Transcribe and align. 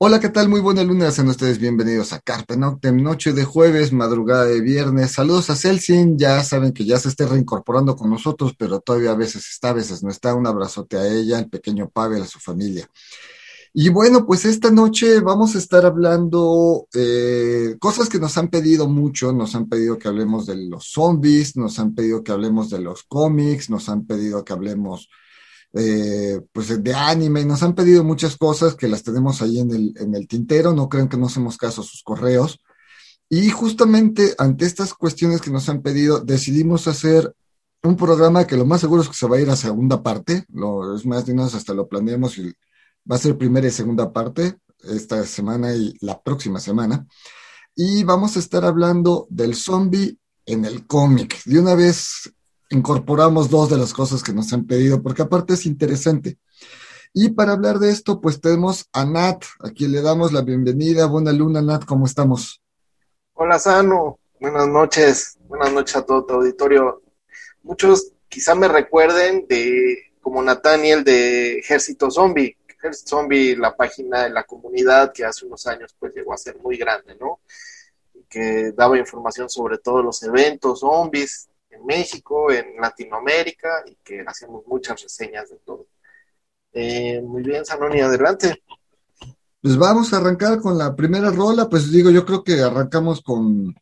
Hola, 0.00 0.20
¿qué 0.20 0.28
tal? 0.28 0.48
Muy 0.48 0.60
buena 0.60 0.84
luna, 0.84 1.10
sean 1.10 1.26
ustedes 1.26 1.58
bienvenidos 1.58 2.12
a 2.12 2.20
Carpe 2.20 2.56
Noctem, 2.56 3.02
noche 3.02 3.32
de 3.32 3.44
jueves, 3.44 3.92
madrugada 3.92 4.44
de 4.44 4.60
viernes. 4.60 5.10
Saludos 5.10 5.50
a 5.50 5.56
Celsin, 5.56 6.16
ya 6.16 6.44
saben 6.44 6.72
que 6.72 6.84
ya 6.84 7.00
se 7.00 7.08
esté 7.08 7.26
reincorporando 7.26 7.96
con 7.96 8.08
nosotros, 8.08 8.54
pero 8.56 8.78
todavía 8.78 9.10
a 9.10 9.16
veces 9.16 9.48
está, 9.50 9.70
a 9.70 9.72
veces 9.72 10.04
no 10.04 10.10
está. 10.10 10.36
Un 10.36 10.46
abrazote 10.46 10.98
a 10.98 11.08
ella, 11.08 11.38
al 11.38 11.48
pequeño 11.48 11.90
Pavel, 11.90 12.22
a 12.22 12.26
su 12.26 12.38
familia. 12.38 12.88
Y 13.74 13.88
bueno, 13.88 14.24
pues 14.24 14.44
esta 14.44 14.70
noche 14.70 15.18
vamos 15.18 15.56
a 15.56 15.58
estar 15.58 15.84
hablando 15.84 16.86
eh, 16.94 17.74
cosas 17.80 18.08
que 18.08 18.20
nos 18.20 18.38
han 18.38 18.50
pedido 18.50 18.86
mucho, 18.86 19.32
nos 19.32 19.56
han 19.56 19.68
pedido 19.68 19.98
que 19.98 20.06
hablemos 20.06 20.46
de 20.46 20.54
los 20.68 20.92
zombies, 20.92 21.56
nos 21.56 21.80
han 21.80 21.96
pedido 21.96 22.22
que 22.22 22.30
hablemos 22.30 22.70
de 22.70 22.78
los 22.78 23.02
cómics, 23.02 23.68
nos 23.68 23.88
han 23.88 24.06
pedido 24.06 24.44
que 24.44 24.52
hablemos 24.52 25.08
eh, 25.74 26.40
pues 26.52 26.82
de 26.82 26.94
anime, 26.94 27.44
nos 27.44 27.62
han 27.62 27.74
pedido 27.74 28.04
muchas 28.04 28.36
cosas 28.36 28.74
que 28.74 28.88
las 28.88 29.02
tenemos 29.02 29.42
ahí 29.42 29.58
en 29.58 29.70
el, 29.70 29.94
en 29.98 30.14
el 30.14 30.26
tintero, 30.26 30.72
no 30.72 30.88
creen 30.88 31.08
que 31.08 31.16
no 31.16 31.26
hacemos 31.26 31.56
caso 31.56 31.82
a 31.82 31.84
sus 31.84 32.02
correos. 32.02 32.60
Y 33.28 33.50
justamente 33.50 34.34
ante 34.38 34.64
estas 34.64 34.94
cuestiones 34.94 35.40
que 35.40 35.50
nos 35.50 35.68
han 35.68 35.82
pedido, 35.82 36.20
decidimos 36.20 36.88
hacer 36.88 37.34
un 37.82 37.96
programa 37.96 38.46
que 38.46 38.56
lo 38.56 38.64
más 38.64 38.80
seguro 38.80 39.02
es 39.02 39.08
que 39.08 39.14
se 39.14 39.26
va 39.26 39.36
a 39.36 39.40
ir 39.40 39.50
a 39.50 39.56
segunda 39.56 40.02
parte, 40.02 40.44
lo, 40.52 40.96
es 40.96 41.04
más, 41.06 41.26
menos 41.28 41.54
hasta 41.54 41.74
lo 41.74 41.88
planeamos 41.88 42.38
y 42.38 42.52
va 43.10 43.16
a 43.16 43.18
ser 43.18 43.36
primera 43.36 43.68
y 43.68 43.70
segunda 43.70 44.12
parte 44.12 44.56
esta 44.82 45.24
semana 45.24 45.74
y 45.74 45.96
la 46.00 46.20
próxima 46.20 46.60
semana. 46.60 47.06
Y 47.74 48.02
vamos 48.04 48.36
a 48.36 48.40
estar 48.40 48.64
hablando 48.64 49.26
del 49.30 49.54
zombie 49.54 50.18
en 50.46 50.64
el 50.64 50.86
cómic. 50.86 51.42
De 51.44 51.60
una 51.60 51.74
vez 51.74 52.32
incorporamos 52.70 53.50
dos 53.50 53.70
de 53.70 53.76
las 53.76 53.92
cosas 53.92 54.22
que 54.22 54.32
nos 54.32 54.52
han 54.52 54.66
pedido, 54.66 55.02
porque 55.02 55.22
aparte 55.22 55.54
es 55.54 55.66
interesante. 55.66 56.38
Y 57.14 57.30
para 57.30 57.52
hablar 57.52 57.78
de 57.78 57.90
esto, 57.90 58.20
pues 58.20 58.40
tenemos 58.40 58.88
a 58.92 59.04
Nat, 59.04 59.42
a 59.60 59.70
quien 59.70 59.92
le 59.92 60.02
damos 60.02 60.32
la 60.32 60.42
bienvenida. 60.42 61.06
Buena 61.06 61.32
luna, 61.32 61.62
Nat, 61.62 61.84
¿cómo 61.84 62.06
estamos? 62.06 62.62
Hola, 63.34 63.58
Sano. 63.58 64.18
Buenas 64.40 64.68
noches. 64.68 65.38
Buenas 65.48 65.72
noches 65.72 65.96
a 65.96 66.02
todo 66.02 66.24
tu 66.24 66.34
auditorio. 66.34 67.02
Muchos 67.62 68.12
quizá 68.28 68.54
me 68.54 68.68
recuerden 68.68 69.46
de 69.48 70.12
como 70.20 70.42
Nathaniel 70.42 71.02
de 71.02 71.58
Ejército 71.58 72.10
Zombie. 72.10 72.56
Ejército 72.68 73.16
Zombie, 73.16 73.56
la 73.56 73.74
página 73.74 74.24
de 74.24 74.30
la 74.30 74.44
comunidad 74.44 75.12
que 75.12 75.24
hace 75.24 75.46
unos 75.46 75.66
años 75.66 75.96
pues 75.98 76.14
llegó 76.14 76.34
a 76.34 76.38
ser 76.38 76.58
muy 76.58 76.76
grande, 76.76 77.16
¿no? 77.18 77.40
que 78.28 78.72
daba 78.72 78.98
información 78.98 79.48
sobre 79.48 79.78
todos 79.78 80.04
los 80.04 80.22
eventos 80.22 80.80
zombies 80.80 81.47
en 81.70 81.84
México, 81.84 82.50
en 82.50 82.80
Latinoamérica 82.80 83.84
y 83.86 83.96
que 84.02 84.24
hacemos 84.26 84.66
muchas 84.66 85.02
reseñas 85.02 85.50
de 85.50 85.56
todo. 85.64 85.86
Eh, 86.72 87.20
muy 87.22 87.42
bien, 87.42 87.64
Sanoni, 87.64 88.00
adelante. 88.00 88.62
Pues 89.60 89.76
vamos 89.76 90.12
a 90.12 90.18
arrancar 90.18 90.60
con 90.60 90.78
la 90.78 90.94
primera 90.94 91.30
rola, 91.30 91.68
pues 91.68 91.90
digo, 91.90 92.10
yo 92.10 92.24
creo 92.24 92.44
que 92.44 92.60
arrancamos 92.60 93.20
con, 93.20 93.74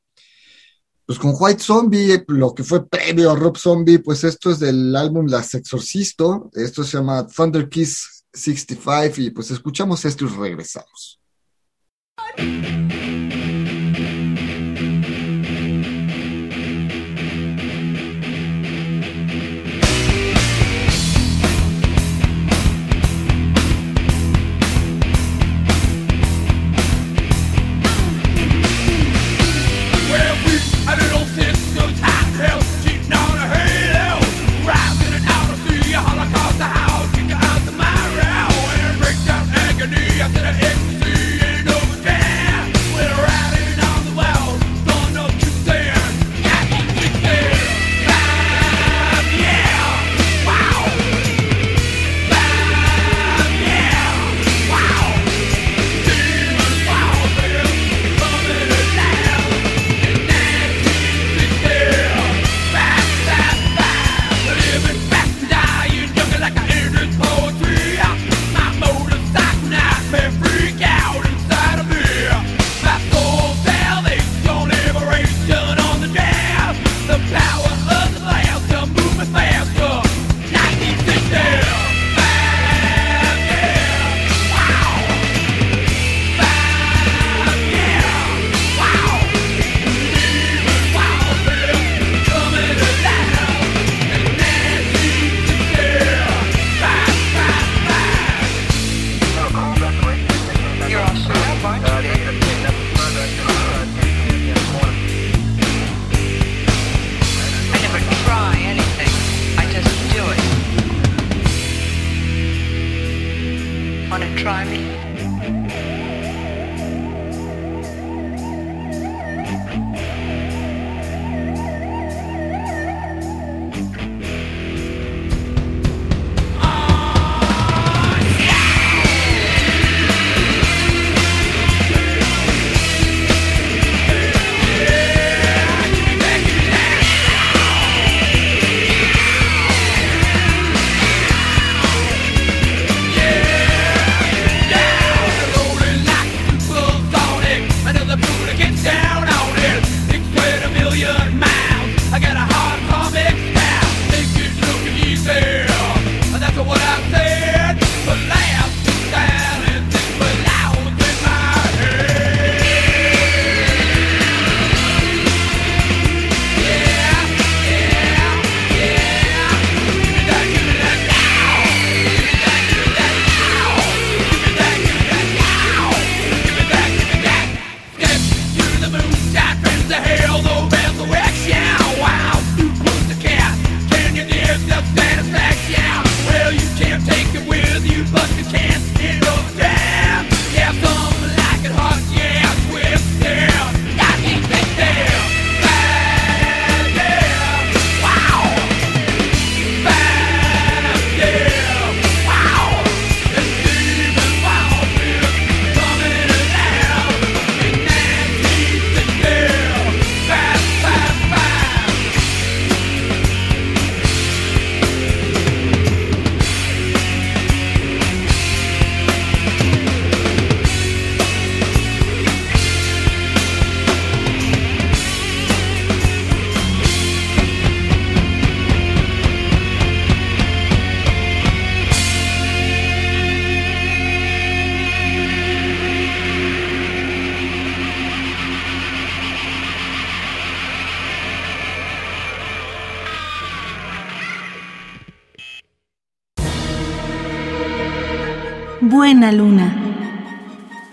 pues 1.05 1.19
con 1.19 1.35
White 1.39 1.63
Zombie, 1.63 2.25
lo 2.29 2.55
que 2.55 2.65
fue 2.65 2.89
previo 2.89 3.31
a 3.31 3.37
Rob 3.37 3.59
Zombie, 3.59 3.99
pues 3.99 4.25
esto 4.25 4.51
es 4.51 4.59
del 4.59 4.97
álbum 4.97 5.27
Las 5.27 5.55
Exorcisto, 5.55 6.51
esto 6.55 6.83
se 6.83 6.97
llama 6.97 7.27
Thunder 7.27 7.69
Kiss 7.69 8.25
65 8.33 9.21
y 9.21 9.31
pues 9.31 9.51
escuchamos 9.51 10.05
esto 10.05 10.25
y 10.25 10.29
regresamos. 10.29 11.21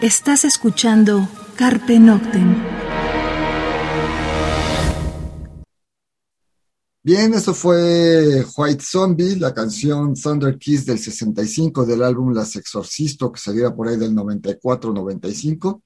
Estás 0.04 0.44
escuchando 0.44 1.30
Carpe 1.56 1.98
Noctem. 1.98 2.62
Bien, 7.02 7.34
eso 7.34 7.54
fue 7.54 8.46
White 8.58 8.84
Zombie, 8.84 9.38
la 9.38 9.54
canción 9.54 10.14
Thunder 10.14 10.58
Kiss 10.58 10.86
del 10.86 11.00
65 11.00 11.86
del 11.86 12.04
álbum 12.04 12.34
Las 12.34 12.58
Exorcisto, 12.58 13.32
que 13.32 13.40
saliera 13.40 13.74
por 13.74 13.88
ahí 13.88 13.96
del 13.96 14.14
94-95. 14.14 15.82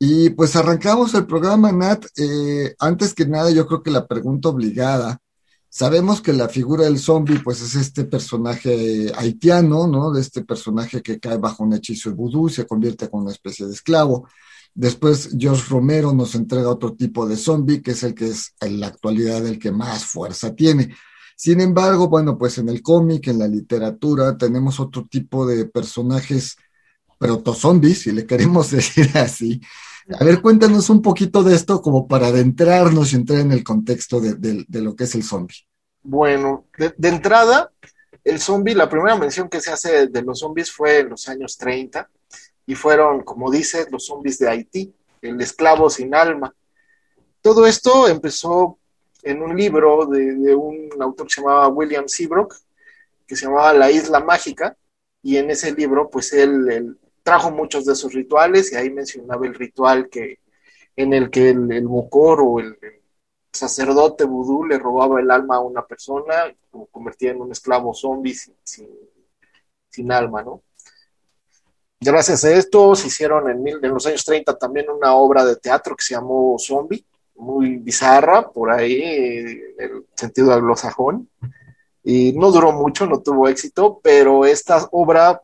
Y 0.00 0.30
pues 0.30 0.56
arrancamos 0.56 1.14
el 1.14 1.24
programa, 1.24 1.70
Nat. 1.70 2.04
Eh, 2.16 2.74
antes 2.80 3.14
que 3.14 3.26
nada, 3.26 3.52
yo 3.52 3.64
creo 3.68 3.80
que 3.80 3.92
la 3.92 4.08
pregunta 4.08 4.48
obligada. 4.48 5.20
Sabemos 5.78 6.22
que 6.22 6.32
la 6.32 6.48
figura 6.48 6.84
del 6.84 6.98
zombie, 6.98 7.38
pues 7.44 7.60
es 7.60 7.74
este 7.74 8.04
personaje 8.04 9.12
haitiano, 9.14 9.86
¿no? 9.86 10.10
De 10.10 10.22
este 10.22 10.42
personaje 10.42 11.02
que 11.02 11.20
cae 11.20 11.36
bajo 11.36 11.64
un 11.64 11.74
hechizo 11.74 12.08
de 12.08 12.16
vudú 12.16 12.48
y 12.48 12.52
se 12.54 12.66
convierte 12.66 13.04
en 13.04 13.10
una 13.12 13.30
especie 13.30 13.66
de 13.66 13.74
esclavo. 13.74 14.26
Después 14.74 15.36
George 15.38 15.64
Romero 15.68 16.14
nos 16.14 16.34
entrega 16.34 16.70
otro 16.70 16.94
tipo 16.94 17.28
de 17.28 17.36
zombie, 17.36 17.82
que 17.82 17.90
es 17.90 18.02
el 18.04 18.14
que 18.14 18.28
es 18.28 18.54
en 18.58 18.80
la 18.80 18.86
actualidad 18.86 19.46
el 19.46 19.58
que 19.58 19.70
más 19.70 20.06
fuerza 20.06 20.54
tiene. 20.54 20.96
Sin 21.36 21.60
embargo, 21.60 22.08
bueno, 22.08 22.38
pues 22.38 22.56
en 22.56 22.70
el 22.70 22.80
cómic, 22.80 23.28
en 23.28 23.38
la 23.38 23.46
literatura, 23.46 24.38
tenemos 24.38 24.80
otro 24.80 25.04
tipo 25.04 25.46
de 25.46 25.66
personajes 25.66 26.56
protozombies, 27.18 28.00
si 28.00 28.12
le 28.12 28.24
queremos 28.24 28.70
decir 28.70 29.10
así. 29.18 29.60
A 30.18 30.24
ver, 30.24 30.40
cuéntanos 30.40 30.88
un 30.88 31.02
poquito 31.02 31.42
de 31.42 31.54
esto 31.54 31.82
como 31.82 32.06
para 32.06 32.28
adentrarnos 32.28 33.12
y 33.12 33.16
entrar 33.16 33.40
en 33.40 33.52
el 33.52 33.64
contexto 33.64 34.20
de, 34.20 34.64
lo 34.68 34.94
que 34.94 35.04
es 35.04 35.14
el 35.14 35.24
zombie. 35.24 35.66
Bueno, 36.02 36.66
de, 36.78 36.94
de, 36.96 37.08
entrada, 37.08 37.72
el 38.22 38.40
zombie, 38.40 38.74
la 38.74 38.88
primera 38.88 39.16
mención 39.16 39.48
que 39.48 39.60
se 39.60 39.72
hace 39.72 40.06
de 40.06 40.22
los 40.22 40.38
zombies 40.38 40.70
fue 40.70 41.00
en 41.00 41.10
los 41.10 41.28
años 41.28 41.56
30 41.56 42.08
y 42.66 42.74
fueron, 42.74 43.22
como 43.22 43.50
dice, 43.50 43.86
los 43.90 44.06
zombies 44.06 44.38
de 44.38 44.48
Haití, 44.48 44.92
el 45.22 45.40
esclavo 45.40 45.88
sin 45.90 46.14
alma. 46.14 46.54
Todo 47.40 47.66
esto 47.66 48.08
empezó 48.08 48.78
en 49.22 49.42
un 49.42 49.56
libro 49.56 50.06
de, 50.06 50.54
un 50.54 50.90
autor 51.00 51.26
que 51.26 51.34
se 51.34 51.40
llamaba 51.40 51.68
William 51.68 52.06
Seabrook, 52.06 52.54
que 53.26 53.36
se 53.36 53.46
llamaba 53.46 53.72
La 53.72 53.90
Isla 53.90 54.20
Mágica, 54.20 54.76
y 55.22 55.36
en 55.36 55.50
ese 55.50 55.72
libro, 55.72 56.08
pues 56.10 56.32
él, 56.32 56.96
trajo 57.26 57.50
muchos 57.50 57.84
de 57.84 57.96
sus 57.96 58.12
rituales, 58.14 58.70
y 58.70 58.76
ahí 58.76 58.88
mencionaba 58.88 59.44
el 59.48 59.54
ritual 59.54 60.08
que, 60.08 60.38
en 60.94 61.12
el 61.12 61.28
que 61.28 61.50
el, 61.50 61.72
el 61.72 61.86
o 61.88 62.60
el, 62.60 62.78
sacerdote 63.52 64.22
vudú 64.24 64.64
le 64.64 64.78
robaba 64.78 65.18
el 65.20 65.28
alma 65.32 65.56
a 65.56 65.60
una 65.60 65.84
persona, 65.84 66.54
lo 66.72 66.86
convertía 66.86 67.32
en 67.32 67.40
un 67.40 67.50
esclavo 67.50 67.92
zombie 67.94 68.36
sin, 68.62 70.12
alma, 70.12 70.44
¿no? 70.44 70.62
Gracias 71.98 72.44
a 72.44 72.52
esto 72.52 72.94
se 72.94 73.08
hicieron 73.08 73.50
en, 73.50 73.66
en, 73.66 73.90
los 73.92 74.06
años 74.06 74.24
30 74.24 74.56
también 74.56 74.88
una 74.88 75.14
obra 75.14 75.44
de 75.44 75.56
teatro 75.56 75.96
que 75.96 76.04
se 76.04 76.14
llamó 76.14 76.56
Zombie, 76.60 77.04
muy 77.34 77.78
bizarra 77.78 78.48
por 78.48 78.70
ahí, 78.70 79.02
en 79.02 79.74
el 79.78 80.06
sentido 80.14 80.52
anglosajón, 80.52 81.28
y 82.04 82.34
no 82.34 82.52
duró 82.52 82.70
mucho, 82.70 83.04
no 83.04 83.20
tuvo 83.20 83.48
éxito, 83.48 83.98
pero 84.00 84.44
esta 84.44 84.86
obra 84.92 85.42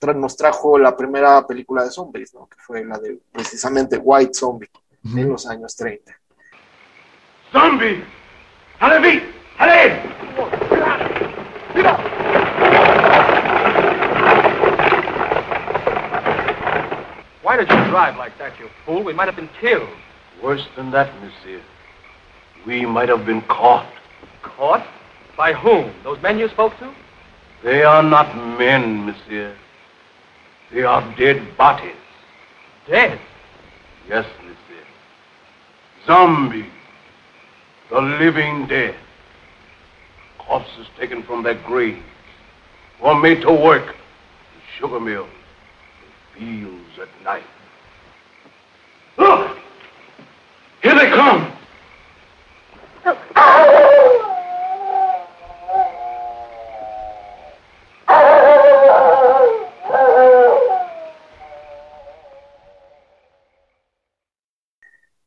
nos 0.00 0.36
trajo 0.36 0.78
la 0.78 0.96
primera 0.96 1.46
película 1.46 1.84
de 1.84 1.90
zombies, 1.90 2.34
¿no? 2.34 2.46
que 2.46 2.58
fue 2.58 2.84
la 2.84 2.98
de 2.98 3.18
precisamente 3.32 3.96
White 3.96 4.34
Zombie, 4.34 4.68
en 5.04 5.28
los 5.28 5.46
años 5.46 5.74
30. 5.74 6.12
¡Zombie! 7.52 8.04
¡Ale, 8.80 9.22
¡Ale! 9.58 10.02
¡Mira! 11.74 11.96
Why 17.42 17.56
did 17.56 17.68
you 17.70 17.76
drive 17.90 18.16
like 18.16 18.36
that, 18.38 18.58
you 18.58 18.68
fool? 18.84 19.02
We 19.02 19.14
might 19.14 19.26
have 19.28 19.36
been 19.36 19.48
killed. 19.60 19.88
Worse 20.42 20.66
than 20.76 20.90
that, 20.90 21.08
monsieur. 21.22 21.62
We 22.66 22.84
might 22.84 23.08
have 23.08 23.24
been 23.24 23.40
caught. 23.42 23.86
Caught? 24.42 24.84
By 25.38 25.52
whom? 25.54 25.92
Those 26.02 26.20
men 26.20 26.38
you 26.38 26.48
spoke 26.48 26.76
to? 26.80 26.92
They 27.62 27.82
are 27.82 28.02
not 28.02 28.34
men, 28.58 29.06
monsieur. 29.06 29.54
They 30.72 30.82
are 30.82 31.14
dead 31.16 31.56
bodies. 31.56 31.94
Dead? 32.88 33.18
Yes, 34.08 34.26
monsieur. 34.42 34.84
Zombies. 36.06 36.70
The 37.90 38.00
living 38.00 38.66
dead. 38.66 38.96
Corpses 40.38 40.86
taken 40.98 41.22
from 41.22 41.42
their 41.42 41.60
graves. 41.62 42.02
Or 43.00 43.20
made 43.20 43.42
to 43.42 43.52
work. 43.52 43.86
The 43.86 44.78
sugar 44.78 45.00
mills. 45.00 45.28
mill 46.38 46.68
fields 46.68 46.98
at 47.00 47.24
night. 47.24 47.44
Look! 49.18 49.56
Here 50.82 50.94
they 50.94 51.10
come! 51.10 51.55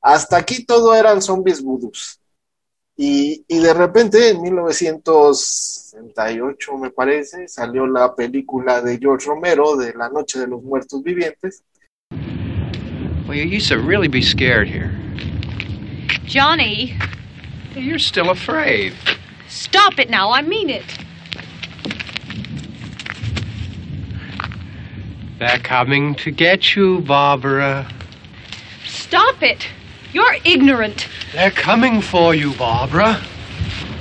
Hasta 0.10 0.38
aquí 0.38 0.66
todo 0.66 0.96
eran 0.96 1.22
zombies 1.22 1.62
vudús. 1.62 2.20
Y, 2.98 3.46
y, 3.48 3.60
de 3.60 3.76
repente, 3.76 4.30
en 4.30 4.42
1968, 4.42 6.78
me 6.80 6.90
parece, 6.90 7.48
salió 7.48 7.86
la 7.86 8.16
película 8.16 8.82
de 8.82 8.98
George 8.98 9.28
Romero 9.28 9.78
de 9.78 9.94
La 9.94 10.10
Noche 10.10 10.40
de 10.40 10.48
los 10.48 10.64
Muertos 10.64 11.04
Vivientes. 11.04 11.64
Well, 13.28 13.38
you 13.38 13.46
used 13.46 13.70
to 13.70 13.78
really 13.78 14.08
be 14.08 14.24
scared 14.24 14.68
here. 14.68 14.90
Johnny. 16.26 16.98
You're 17.76 18.00
still 18.00 18.32
afraid. 18.32 18.96
Stop 19.48 20.00
it 20.00 20.10
now, 20.10 20.32
I 20.32 20.42
mean 20.42 20.72
it. 20.72 20.86
They're 25.38 25.60
coming 25.60 26.16
to 26.16 26.32
get 26.32 26.76
you, 26.76 27.02
Barbara. 27.02 27.88
Stop 28.86 29.44
it. 29.44 29.68
You're 30.12 30.38
ignorant. 30.44 31.08
They're 31.34 31.52
coming 31.52 32.02
for 32.02 32.34
you, 32.34 32.54
Barbara. 32.56 33.22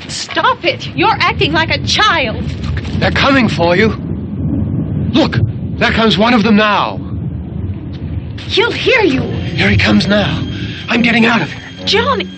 Stop 0.08 0.64
it! 0.64 0.86
You're 0.96 1.16
acting 1.20 1.52
like 1.52 1.70
a 1.70 1.84
child. 1.84 2.42
They're 3.00 3.10
coming 3.10 3.48
for 3.48 3.76
you. 3.76 3.88
Look, 5.12 5.36
there 5.78 5.92
comes 5.92 6.16
one 6.16 6.32
of 6.32 6.42
them 6.42 6.56
now. 6.56 6.96
He'll 8.48 8.72
hear 8.72 9.02
you. 9.02 9.20
Here 9.20 9.68
he 9.68 9.76
comes 9.76 10.06
now. 10.06 10.42
I'm 10.88 11.02
getting 11.02 11.26
out 11.26 11.42
of 11.42 11.52
here. 11.52 11.86
Johnny. 11.86 12.37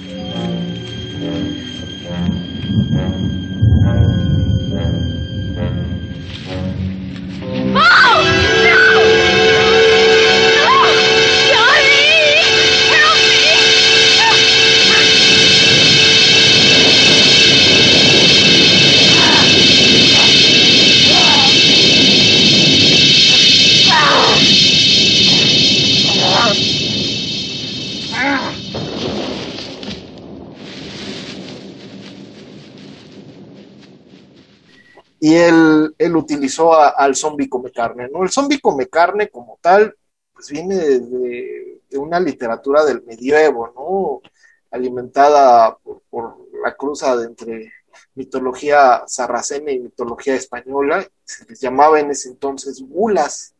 Y 35.20 35.34
él, 35.34 35.94
él 35.98 36.16
utilizó 36.16 36.74
al 36.74 37.14
zombie 37.14 37.48
come 37.48 37.70
carne, 37.70 38.08
¿no? 38.10 38.22
El 38.22 38.30
zombie 38.30 38.58
come 38.58 38.88
carne 38.88 39.28
como 39.28 39.58
tal, 39.60 39.94
pues 40.32 40.48
viene 40.48 40.76
de, 40.76 41.82
una 41.92 42.18
literatura 42.18 42.84
del 42.86 43.02
medievo, 43.02 43.70
¿no? 43.76 44.30
Alimentada 44.70 45.76
por, 46.08 46.48
la 46.64 46.74
cruza 46.74 47.22
entre 47.22 47.70
mitología 48.14 49.02
sarracena 49.06 49.72
y 49.72 49.80
mitología 49.80 50.34
española, 50.34 51.06
se 51.24 51.44
les 51.46 51.60
llamaba 51.60 52.00
en 52.00 52.10
ese 52.10 52.30
entonces 52.30 52.82
gulas. 52.82 53.54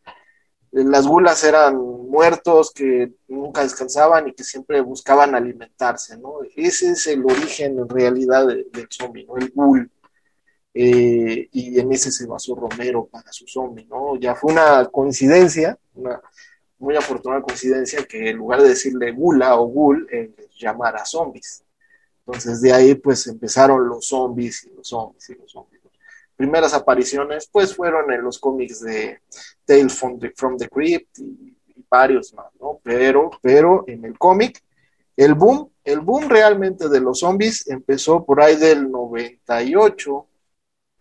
Las 0.71 1.07
gulas 1.07 1.45
eran 1.45 1.77
muertos 1.77 2.73
que 2.73 3.13
nunca 3.29 3.63
descansaban 3.63 4.29
y 4.29 4.33
que 4.33 4.45
siempre 4.45 4.81
buscaban 4.81 5.35
alimentarse, 5.35 6.17
¿no? 6.17 6.37
Ese 6.57 6.91
es 6.93 7.07
el 7.07 7.25
origen 7.25 7.79
en 7.79 7.89
realidad 7.89 8.47
del 8.47 8.87
zombie, 8.89 9.27
¿no? 9.27 9.37
El 9.37 9.51
gul. 9.55 9.91
Eh, 10.73 11.49
y 11.51 11.81
en 11.81 11.93
ese 11.93 12.13
se 12.13 12.27
basó 12.27 12.55
Romero 12.55 13.07
para 13.07 13.33
su 13.33 13.47
zombie, 13.47 13.87
¿no? 13.87 14.17
Ya 14.17 14.35
fue 14.35 14.53
una 14.53 14.87
coincidencia, 14.87 15.77
una 15.95 16.21
muy 16.79 16.97
afortunada 16.97 17.43
coincidencia 17.43 18.05
que 18.05 18.31
en 18.31 18.37
lugar 18.37 18.63
de 18.63 18.71
decirle 18.71 19.13
gula 19.13 19.57
o 19.57 19.67
gul, 19.67 20.09
eh, 20.11 20.33
llamara 20.59 21.05
zombies. 21.05 21.65
Entonces 22.21 22.61
de 22.61 22.73
ahí 22.73 22.95
pues 22.95 23.27
empezaron 23.27 23.87
los 23.89 24.07
zombies 24.07 24.65
y 24.65 24.71
los 24.71 24.89
zombies 24.89 25.31
y 25.31 25.35
los 25.35 25.51
zombies. 25.51 25.81
primeras 26.37 26.73
apariciones 26.73 27.49
pues 27.53 27.75
fueron 27.75 28.11
en 28.13 28.23
los 28.23 28.39
cómics 28.39 28.81
de 28.81 29.21
Tale 29.65 29.91
from 29.91 30.19
the, 30.19 30.31
from 30.35 30.57
the 30.57 30.69
Crypt 30.69 31.19
y, 31.19 31.57
varios 31.91 32.33
más, 32.35 32.47
¿no? 32.61 32.81
Pero, 32.85 33.31
pero 33.43 33.83
en 33.89 34.05
el 34.05 34.17
cómic, 34.17 34.63
el 35.17 35.35
boom, 35.35 35.69
el 35.83 35.99
boom 35.99 36.29
realmente 36.29 36.89
de 36.89 37.01
los 37.01 37.19
zombies 37.19 37.67
empezó 37.69 38.25
por 38.25 38.41
ahí 38.41 38.55
del 38.55 38.89
98, 38.89 40.27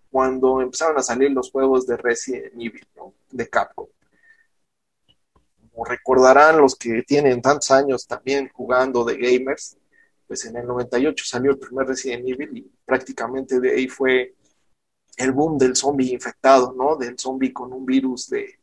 cuando 0.10 0.62
empezaron 0.62 0.98
a 0.98 1.04
salir 1.04 1.32
los 1.32 1.51
juegos 1.51 1.86
de 1.86 1.98
Resident 1.98 2.54
Evil, 2.54 2.88
¿no? 2.96 3.13
De 3.32 3.48
Capcom. 3.48 3.88
Como 5.72 5.86
recordarán 5.86 6.58
los 6.58 6.75
que 6.75 7.04
tienen 7.04 7.42
tantos 7.42 7.72
años 7.72 8.08
también 8.08 8.50
jugando 8.54 9.04
de 9.04 9.18
gamers, 9.18 9.78
pues 10.28 10.46
en 10.46 10.58
el 10.58 10.68
98 10.68 11.25
salió 11.25 11.51
el 11.51 11.60
primer 11.60 11.88
Resident 11.88 12.28
Evil 12.28 12.58
y 12.58 12.72
prácticamente 12.86 13.60
de 13.60 13.72
ahí 13.72 13.88
fue 13.88 14.36
el 15.18 15.32
boom 15.32 15.58
del 15.58 15.75
zombie 15.75 16.13
infectado, 16.13 16.74
¿no? 16.74 16.96
Del 16.96 17.18
zombie 17.18 17.51
con 17.51 17.74
un 17.74 17.86
virus 17.86 18.30
de, 18.30 18.60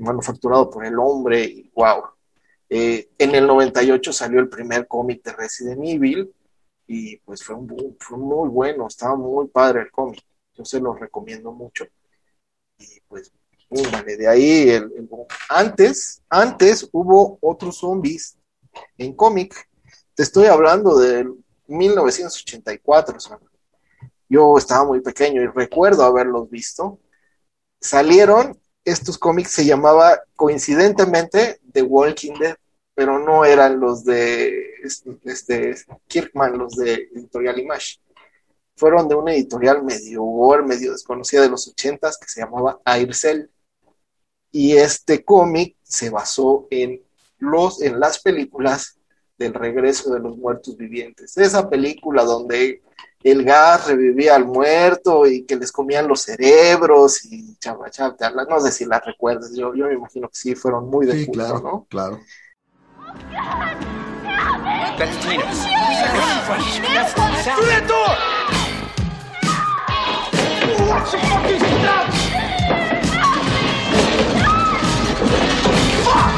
manufacturado 0.00 0.70
por 0.70 0.84
el 0.84 0.98
hombre 0.98 1.44
y 1.44 1.70
wow. 1.74 2.04
Eh, 2.70 3.10
en 3.18 3.34
el 3.34 3.46
98 3.46 4.12
salió 4.12 4.40
el 4.40 4.48
primer 4.48 4.86
cómic 4.86 5.22
de 5.22 5.32
Resident 5.32 5.80
Evil 5.84 6.32
y 6.86 7.16
pues 7.18 7.42
fue 7.42 7.54
un 7.54 7.66
boom, 7.66 7.96
fue 7.98 8.18
muy 8.18 8.48
bueno, 8.48 8.86
estaba 8.86 9.16
muy 9.16 9.48
padre 9.48 9.82
el 9.82 9.90
cómic, 9.90 10.22
yo 10.58 10.64
se 10.64 10.80
lo 10.80 10.92
recomiendo 10.94 11.52
mucho. 11.52 11.86
Y 12.78 13.00
pues, 13.08 13.32
vale, 13.92 14.16
de 14.16 14.28
ahí 14.28 14.68
el, 14.70 14.88
boom. 15.08 15.26
Antes, 15.48 16.22
antes 16.28 16.88
hubo 16.92 17.38
otros 17.40 17.78
zombies 17.78 18.36
en 18.96 19.14
cómic, 19.14 19.68
te 20.14 20.24
estoy 20.24 20.46
hablando 20.46 20.98
de 20.98 21.28
1984, 21.68 23.20
¿sabes? 23.20 23.48
Yo 24.28 24.58
estaba 24.58 24.84
muy 24.84 25.00
pequeño 25.00 25.40
y 25.42 25.46
recuerdo 25.46 26.02
haberlos 26.02 26.50
visto. 26.50 26.98
Salieron, 27.80 28.60
estos 28.84 29.16
cómics 29.16 29.52
se 29.52 29.64
llamaba 29.64 30.20
coincidentemente 30.34 31.60
The 31.72 31.82
Walking 31.82 32.34
Dead, 32.38 32.56
pero 32.94 33.18
no 33.18 33.44
eran 33.44 33.78
los 33.80 34.04
de 34.04 34.74
este, 35.24 35.76
Kirkman, 36.08 36.58
los 36.58 36.74
de 36.74 37.08
Editorial 37.14 37.58
Image. 37.58 38.00
Fueron 38.78 39.08
de 39.08 39.16
una 39.16 39.34
editorial 39.34 39.82
medio 39.82 40.22
gore, 40.22 40.62
medio 40.62 40.92
desconocida 40.92 41.42
de 41.42 41.50
los 41.50 41.66
ochentas 41.66 42.16
que 42.16 42.28
se 42.28 42.40
llamaba 42.40 42.80
Aircel. 42.84 43.50
Y 44.52 44.76
este 44.76 45.24
cómic 45.24 45.76
se 45.82 46.10
basó 46.10 46.68
en, 46.70 47.02
los, 47.38 47.82
en 47.82 47.98
las 47.98 48.20
películas 48.20 48.96
del 49.36 49.52
regreso 49.52 50.14
de 50.14 50.20
los 50.20 50.36
muertos 50.36 50.76
vivientes. 50.76 51.36
Esa 51.36 51.68
película 51.68 52.22
donde 52.22 52.82
el 53.22 53.44
gas 53.44 53.88
revivía 53.88 54.36
al 54.36 54.44
muerto 54.44 55.26
y 55.26 55.44
que 55.44 55.56
les 55.56 55.72
comían 55.72 56.06
los 56.06 56.22
cerebros 56.22 57.24
y 57.24 57.56
chava, 57.56 57.90
chava, 57.90 58.16
no 58.48 58.60
sé 58.60 58.70
si 58.70 58.84
las 58.84 59.04
recuerdas, 59.04 59.52
yo, 59.54 59.74
yo 59.74 59.86
me 59.86 59.94
imagino 59.94 60.28
que 60.28 60.36
sí, 60.36 60.54
fueron 60.54 60.88
muy 60.88 61.04
de 61.04 61.24
sí, 61.24 61.30
claro, 61.32 61.60
¿no? 61.60 61.86
Claro. 61.90 62.20
watch 70.88 71.10
the 71.12 71.18
fucking 71.18 71.58
steps! 71.58 72.28
Fuck! 76.04 76.37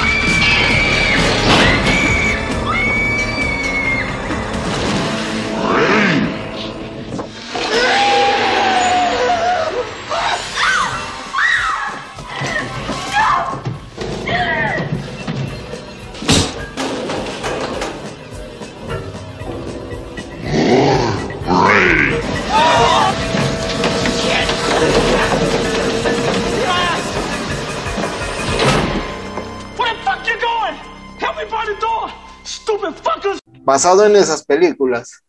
Basado 33.63 34.05
en 34.05 34.17
esas 34.17 34.45
películas, 34.45 35.23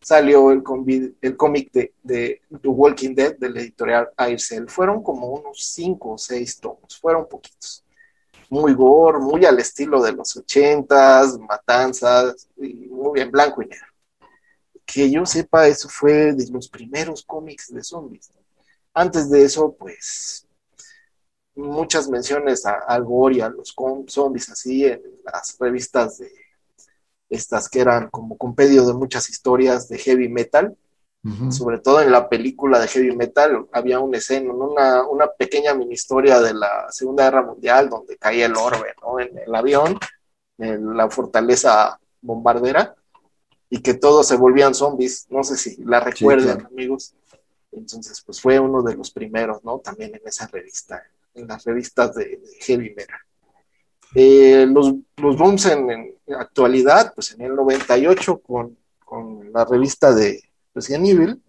salió 0.00 0.50
el, 0.50 0.62
el 1.22 1.36
cómic 1.36 1.72
de, 1.72 1.94
The 2.02 2.68
Walking 2.68 3.14
Dead 3.14 3.36
de 3.38 3.50
la 3.50 3.60
editorial 3.60 4.08
Aircel. 4.16 4.68
Fueron 4.68 5.02
como 5.02 5.28
unos 5.28 5.64
cinco 5.64 6.12
o 6.12 6.18
seis 6.18 6.60
tomos, 6.60 6.98
fueron 7.00 7.26
poquitos. 7.28 7.84
Muy 8.50 8.74
gore, 8.74 9.18
muy 9.18 9.44
al 9.46 9.58
estilo 9.58 10.02
de 10.02 10.12
los 10.12 10.36
ochentas, 10.36 11.38
matanzas, 11.38 12.48
muy 12.56 13.12
bien, 13.14 13.30
blanco 13.30 13.62
y 13.62 13.66
negro. 13.66 13.86
Que 14.84 15.10
yo 15.10 15.24
sepa, 15.24 15.66
eso 15.66 15.88
fue 15.88 16.34
de 16.34 16.46
los 16.50 16.68
primeros 16.68 17.24
cómics 17.24 17.72
de 17.72 17.82
zombies. 17.82 18.30
Antes 18.92 19.30
de 19.30 19.44
eso, 19.44 19.74
pues, 19.74 20.43
muchas 21.54 22.08
menciones 22.08 22.66
a, 22.66 22.78
al 22.86 23.04
gore 23.04 23.36
y 23.36 23.40
a 23.40 23.48
los 23.48 23.74
zombies 24.08 24.48
así 24.50 24.86
en 24.86 25.02
las 25.24 25.56
revistas 25.58 26.18
de 26.18 26.30
estas 27.30 27.68
que 27.68 27.80
eran 27.80 28.10
como 28.10 28.36
compendio 28.36 28.86
de 28.86 28.94
muchas 28.94 29.28
historias 29.30 29.88
de 29.88 29.98
heavy 29.98 30.28
metal, 30.28 30.76
sobre 31.50 31.78
todo 31.78 32.02
en 32.02 32.12
la 32.12 32.28
película 32.28 32.78
de 32.78 32.86
heavy 32.86 33.16
metal 33.16 33.66
había 33.72 33.98
una 33.98 34.18
escena, 34.18 34.52
una, 34.52 35.06
una 35.06 35.26
pequeña 35.26 35.72
mini 35.72 35.94
historia 35.94 36.38
de 36.38 36.52
la 36.52 36.86
Segunda 36.90 37.24
Guerra 37.24 37.42
Mundial 37.42 37.88
donde 37.88 38.18
caía 38.18 38.44
el 38.44 38.54
orbe 38.54 38.92
¿no? 39.00 39.18
en 39.18 39.38
el 39.38 39.54
avión, 39.54 39.98
en 40.58 40.94
la 40.94 41.08
fortaleza 41.08 41.98
bombardera, 42.20 42.94
y 43.70 43.80
que 43.80 43.94
todos 43.94 44.28
se 44.28 44.36
volvían 44.36 44.74
zombies, 44.74 45.26
no 45.30 45.42
sé 45.42 45.56
si 45.56 45.82
la 45.82 46.00
recuerdan 46.00 46.66
amigos. 46.66 47.14
Entonces, 47.72 48.22
pues 48.24 48.40
fue 48.40 48.60
uno 48.60 48.82
de 48.82 48.94
los 48.94 49.10
primeros, 49.10 49.64
¿no? 49.64 49.78
También 49.78 50.14
en 50.14 50.20
esa 50.24 50.46
revista, 50.46 51.02
en 51.34 51.46
las 51.46 51.64
revistas 51.64 52.14
de 52.14 52.40
heavy 52.60 52.94
metal. 52.94 53.18
Eh, 54.14 54.66
los, 54.68 54.94
los 55.16 55.36
booms 55.36 55.66
en, 55.66 56.14
actualidad, 56.38 57.12
pues 57.14 57.32
en 57.32 57.42
el 57.42 57.54
98 57.54 58.38
con, 58.38 58.78
con 59.04 59.52
la 59.52 59.64
revista 59.64 60.14
de 60.14 60.40
Resident 60.74 61.06
Evil, 61.06 61.42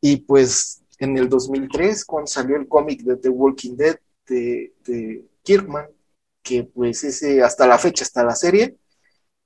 y 0.00 0.18
pues 0.18 0.82
en 0.98 1.16
el 1.16 1.28
2003 1.28 2.04
cuando 2.04 2.26
salió 2.26 2.56
el 2.56 2.68
cómic 2.68 3.02
de 3.02 3.16
The 3.16 3.28
Walking 3.28 3.76
Dead 3.76 3.98
de, 4.26 4.74
de, 4.84 5.26
Kirkman, 5.42 5.86
que 6.42 6.64
pues 6.64 7.02
ese 7.02 7.42
hasta 7.42 7.66
la 7.66 7.78
fecha 7.78 8.04
está 8.04 8.22
la 8.22 8.36
serie, 8.36 8.76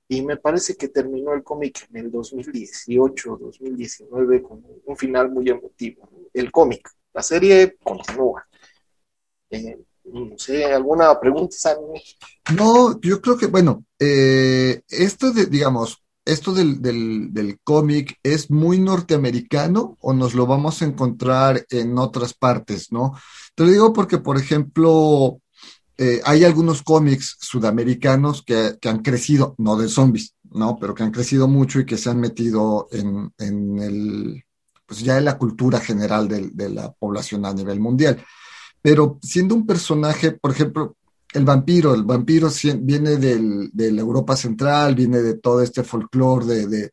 y 0.08 0.22
me 0.22 0.36
parece 0.36 0.76
que 0.76 0.88
terminó 0.88 1.32
el 1.32 1.42
cómic 1.42 1.86
en 1.90 1.96
el 1.96 2.10
2018, 2.10 3.38
2019 3.40 4.42
con 4.42 4.64
un 4.84 4.96
final 4.96 5.30
muy 5.30 5.48
emotivo. 5.48 6.08
El 6.32 6.52
cómic, 6.52 6.90
la 7.12 7.22
serie 7.22 7.76
continúa. 7.82 8.46
Eh, 9.50 9.78
no 10.04 10.36
sé, 10.36 10.64
¿alguna 10.66 11.18
pregunta, 11.18 11.56
No, 12.56 13.00
yo 13.00 13.20
creo 13.20 13.36
que, 13.36 13.46
bueno, 13.46 13.84
eh, 13.98 14.82
esto 14.88 15.32
de, 15.32 15.46
digamos, 15.46 16.02
esto 16.24 16.52
del, 16.52 16.80
del, 16.80 17.58
cómic 17.62 18.18
es 18.22 18.50
muy 18.50 18.78
norteamericano 18.78 19.96
o 20.00 20.12
nos 20.12 20.34
lo 20.34 20.46
vamos 20.46 20.80
a 20.80 20.86
encontrar 20.86 21.66
en 21.70 21.98
otras 21.98 22.34
partes, 22.34 22.92
¿no? 22.92 23.12
Te 23.54 23.64
lo 23.64 23.70
digo 23.70 23.92
porque, 23.92 24.18
por 24.18 24.38
ejemplo, 24.38 25.40
eh, 25.98 26.20
hay 26.24 26.44
algunos 26.44 26.82
cómics 26.82 27.36
sudamericanos 27.40 28.42
que, 28.42 28.78
han 28.82 29.02
crecido, 29.02 29.54
no 29.58 29.76
de 29.76 29.88
zombies, 29.88 30.34
¿no? 30.50 30.78
Pero 30.78 30.94
que 30.94 31.02
han 31.02 31.12
crecido 31.12 31.46
mucho 31.48 31.80
y 31.80 31.86
que 31.86 31.98
se 31.98 32.10
han 32.10 32.20
metido 32.20 32.88
en, 32.90 33.32
en 33.38 33.78
el, 33.78 34.44
pues 34.86 35.00
ya 35.00 35.18
en 35.18 35.26
la 35.26 35.38
cultura 35.38 35.80
general 35.80 36.28
de 36.28 36.70
la 36.70 36.92
población 36.92 37.44
a 37.44 37.52
nivel 37.52 37.80
mundial 37.80 38.24
pero 38.84 39.18
siendo 39.22 39.54
un 39.54 39.66
personaje, 39.66 40.32
por 40.32 40.50
ejemplo, 40.50 40.94
el 41.32 41.46
vampiro, 41.46 41.94
el 41.94 42.02
vampiro 42.02 42.50
viene 42.80 43.16
de 43.16 43.92
la 43.92 44.00
Europa 44.02 44.36
Central, 44.36 44.94
viene 44.94 45.22
de 45.22 45.38
todo 45.38 45.62
este 45.62 45.82
folclore 45.82 46.44
de, 46.44 46.66
de 46.66 46.90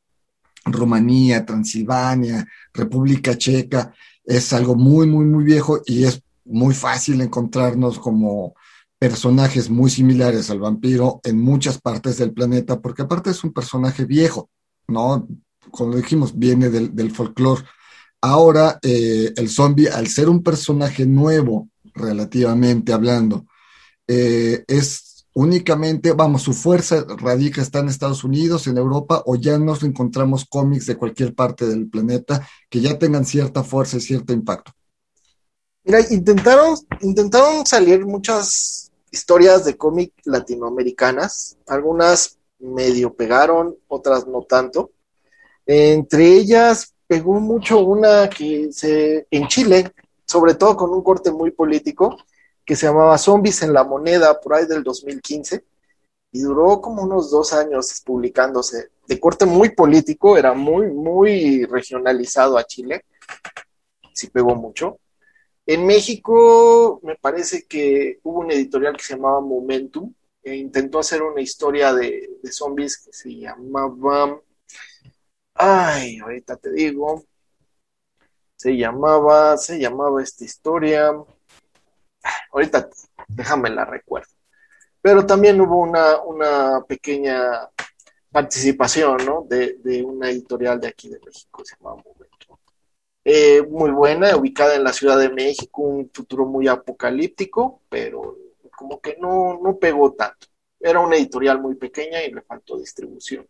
Rumanía, 0.63 1.45
Transilvania, 1.45 2.48
República 2.74 3.38
Checa, 3.38 3.93
es 4.24 4.53
algo 4.53 4.74
muy, 4.75 5.05
muy, 5.05 5.25
muy 5.25 5.43
viejo 5.43 5.81
y 5.86 6.05
es 6.05 6.24
muy 6.45 6.74
fácil 6.74 7.19
encontrarnos 7.19 8.00
como 8.00 8.55
personajes 8.98 9.69
muy 9.69 9.89
similares 9.89 10.50
al 10.50 10.62
vampiro 10.62 11.19
en 11.25 11.41
muchas 11.41 11.81
partes 11.81 12.17
del 12.17 12.31
planeta, 12.31 12.79
porque 12.79 13.01
aparte 13.01 13.31
es 13.31 13.43
un 13.43 13.51
personaje 13.51 14.05
viejo, 14.05 14.50
¿no? 14.88 15.27
Como 15.71 15.98
dijimos, 15.98 16.39
viene 16.39 16.69
del, 16.69 16.95
del 16.95 17.12
folclore. 17.12 17.65
Ahora, 18.21 18.79
eh, 18.81 19.33
el 19.36 19.50
zombie, 19.50 19.89
al 19.89 20.07
ser 20.07 20.29
un 20.29 20.41
personaje 20.41 21.05
nuevo 21.05 21.67
relativamente 21.93 22.93
hablando. 22.93 23.45
Eh, 24.07 24.63
es 24.67 25.25
únicamente, 25.33 26.12
vamos, 26.12 26.43
su 26.43 26.53
fuerza 26.53 27.05
radica 27.17 27.62
está 27.62 27.79
en 27.79 27.89
Estados 27.89 28.24
Unidos, 28.24 28.67
en 28.67 28.77
Europa, 28.77 29.24
o 29.25 29.36
ya 29.36 29.57
nos 29.57 29.83
encontramos 29.83 30.45
cómics 30.45 30.86
de 30.86 30.98
cualquier 30.98 31.33
parte 31.33 31.65
del 31.65 31.89
planeta 31.89 32.48
que 32.69 32.81
ya 32.81 32.98
tengan 33.00 33.25
cierta 33.25 33.63
fuerza 33.63 33.98
y 33.98 34.01
cierto 34.01 34.33
impacto. 34.33 34.71
Mira, 35.83 36.00
intentaron, 36.10 36.75
intentaron 37.01 37.65
salir 37.65 38.05
muchas 38.05 38.91
historias 39.10 39.65
de 39.65 39.77
cómic 39.77 40.13
latinoamericanas, 40.25 41.57
algunas 41.67 42.38
medio 42.60 43.13
pegaron, 43.13 43.75
otras 43.88 44.27
no 44.27 44.43
tanto. 44.43 44.91
Entre 45.65 46.36
ellas 46.36 46.93
pegó 47.07 47.39
mucho 47.39 47.79
una 47.79 48.29
que 48.29 48.71
se 48.71 49.27
en 49.31 49.48
Chile, 49.48 49.91
sobre 50.32 50.56
todo 50.56 50.78
con 50.78 50.92
un 50.92 51.04
corte 51.04 51.30
muy 51.30 51.52
político, 51.52 52.16
que 52.64 52.78
se 52.78 52.86
llamaba 52.86 53.18
Zombies 53.18 53.64
en 53.64 53.74
la 53.74 53.84
Moneda, 53.84 54.40
por 54.40 54.54
ahí 54.54 54.66
del 54.66 54.82
2015, 54.82 55.66
y 56.32 56.40
duró 56.40 56.80
como 56.80 57.04
unos 57.04 57.30
dos 57.30 57.52
años 57.52 58.02
publicándose. 58.06 58.92
De 59.06 59.20
corte 59.20 59.46
muy 59.46 59.72
político, 59.72 60.38
era 60.38 60.54
muy, 60.54 60.88
muy 60.88 61.66
regionalizado 61.66 62.58
a 62.58 62.64
Chile, 62.64 63.04
sí 64.14 64.28
pegó 64.30 64.56
mucho. 64.56 65.00
En 65.66 65.86
México 65.86 67.02
me 67.04 67.18
parece 67.18 67.66
que 67.68 68.22
hubo 68.24 68.40
un 68.40 68.52
editorial 68.52 68.96
que 68.96 69.04
se 69.04 69.16
llamaba 69.16 69.42
Momentum, 69.42 70.14
e 70.42 70.56
intentó 70.56 71.00
hacer 71.00 71.22
una 71.24 71.42
historia 71.42 71.94
de, 71.94 72.38
de 72.42 72.52
zombies 72.54 73.04
que 73.04 73.12
se 73.12 73.36
llamaba... 73.36 74.42
Ay, 75.56 76.20
ahorita 76.20 76.56
te 76.56 76.72
digo. 76.72 77.26
Se 78.62 78.78
llamaba, 78.78 79.58
se 79.58 79.80
llamaba 79.80 80.21
esta 80.21 80.45
historia. 80.45 81.12
Ahorita 82.52 82.88
déjame 83.28 83.71
la 83.71 83.86
recuerdo. 83.86 84.30
Pero 85.02 85.26
también 85.26 85.60
hubo 85.60 85.80
una, 85.80 86.21
una 86.21 86.86
pequeña 86.88 87.67
participación, 88.32 89.26
¿no? 89.26 89.47
De, 89.50 89.78
de, 89.80 90.04
una 90.04 90.30
editorial 90.30 90.80
de 90.80 90.89
aquí 90.89 91.10
de 91.10 91.19
México, 91.26 91.65
se 91.65 91.76
llamaba 91.76 92.04
Momento. 92.06 92.60
Eh, 93.26 93.63
muy 93.63 93.89
buena, 93.89 94.36
ubicada 94.36 94.76
en 94.76 94.84
la 94.84 94.93
Ciudad 94.93 95.17
de 95.17 95.30
México, 95.30 95.82
un 95.82 96.12
futuro 96.13 96.45
muy 96.45 96.67
apocalíptico, 96.67 97.82
pero 97.89 98.38
como 98.78 99.02
que 99.02 99.17
no, 99.19 99.60
no 99.60 99.80
pegó 99.80 100.13
tanto. 100.13 100.45
Era 100.80 101.00
una 101.00 101.15
editorial 101.15 101.60
muy 101.60 101.74
pequeña 101.74 102.24
y 102.24 102.32
le 102.32 102.43
faltó 102.43 102.78
distribución. 102.78 103.47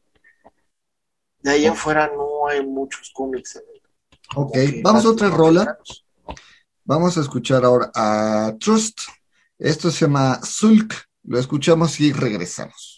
De 1.42 1.52
ahí 1.52 1.66
en 1.66 1.76
fuera 1.76 2.08
no 2.08 2.48
hay 2.48 2.66
muchos 2.66 3.12
cómics. 3.14 3.58
En 3.58 3.71
ok, 4.36 4.58
vamos 4.84 5.06
a 5.06 5.10
otra 5.10 5.30
rola. 5.30 5.78
Vamos 6.84 7.18
a 7.18 7.22
escuchar 7.22 7.64
ahora 7.64 7.92
a 7.96 8.54
Trust. 8.60 9.00
Esto 9.58 9.92
se 9.92 10.06
llama 10.06 10.42
Sulk. 10.44 10.94
Lo 11.24 11.40
escuchamos 11.40 12.00
y 12.00 12.12
regresamos. 12.12 12.91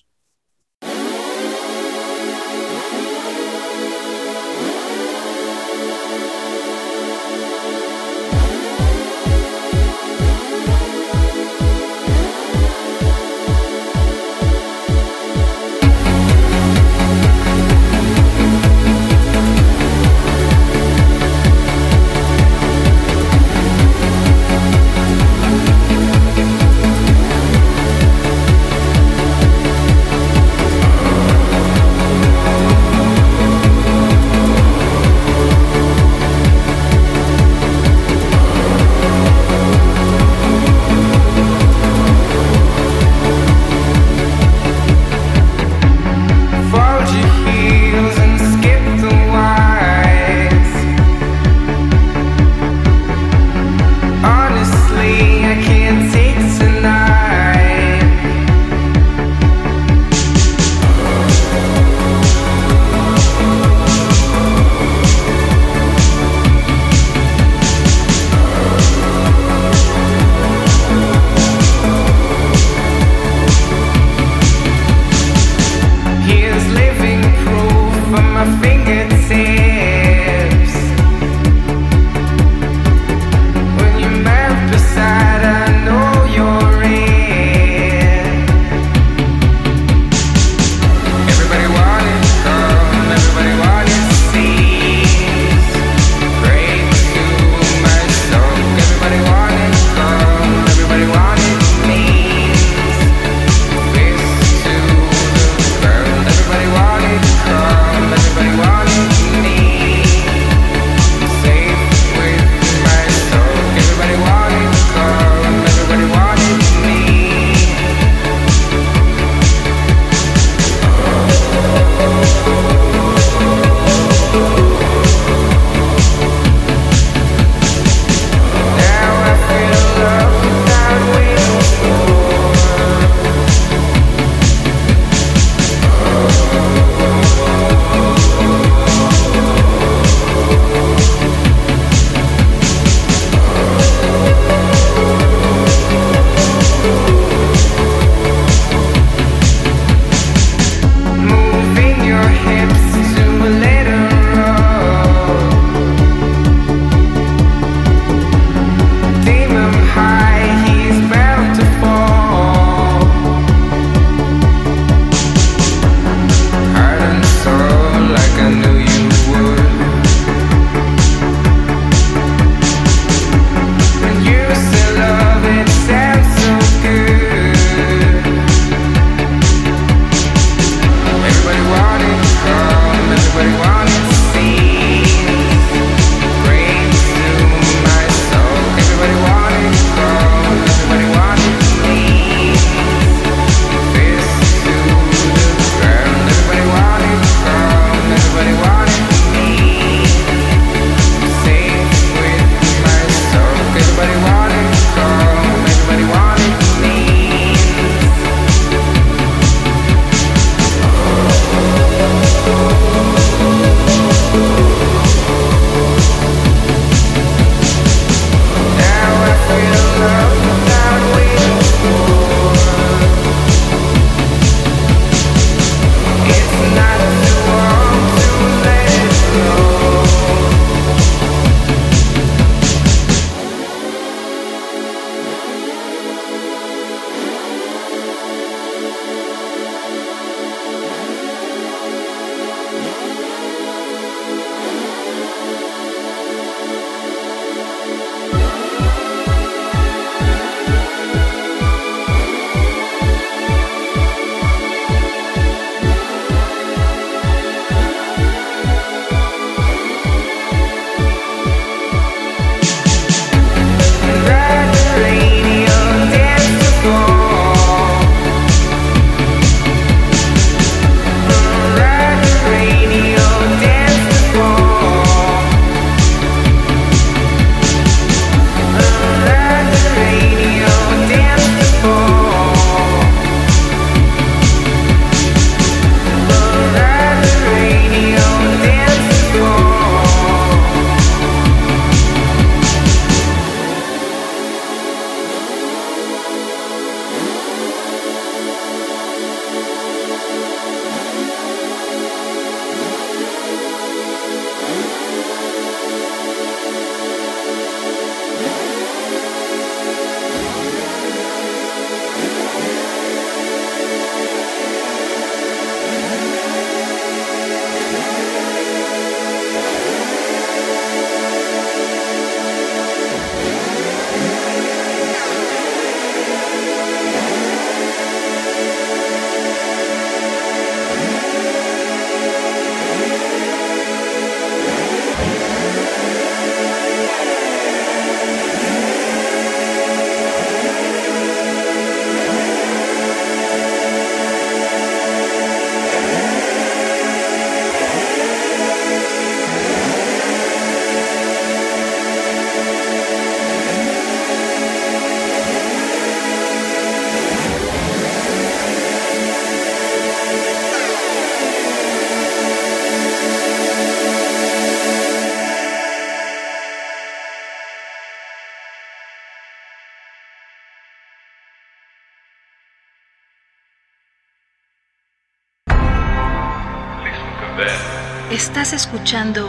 Estás 378.46 378.74
escuchando 378.74 379.48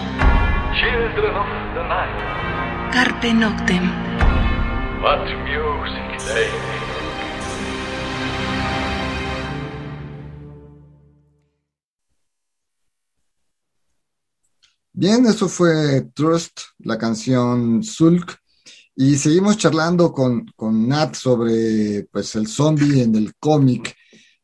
Children 0.73 1.35
of 1.35 1.47
the 1.75 1.83
Night. 1.83 2.93
Carpe 2.93 3.35
Noctem. 3.35 3.91
What 5.03 5.27
music 5.43 6.25
they. 6.29 6.49
Bien, 14.93 15.27
eso 15.27 15.49
fue 15.49 16.03
Trust, 16.15 16.61
la 16.79 16.97
canción 16.97 17.83
Zulk. 17.83 18.39
Y 18.95 19.17
seguimos 19.17 19.59
charlando 19.59 20.13
con, 20.13 20.47
con 20.55 20.87
Nat 20.87 21.17
sobre 21.17 22.07
pues, 22.13 22.37
el 22.37 22.47
zombie 22.47 23.03
en 23.03 23.17
el 23.17 23.35
cómic. 23.41 23.97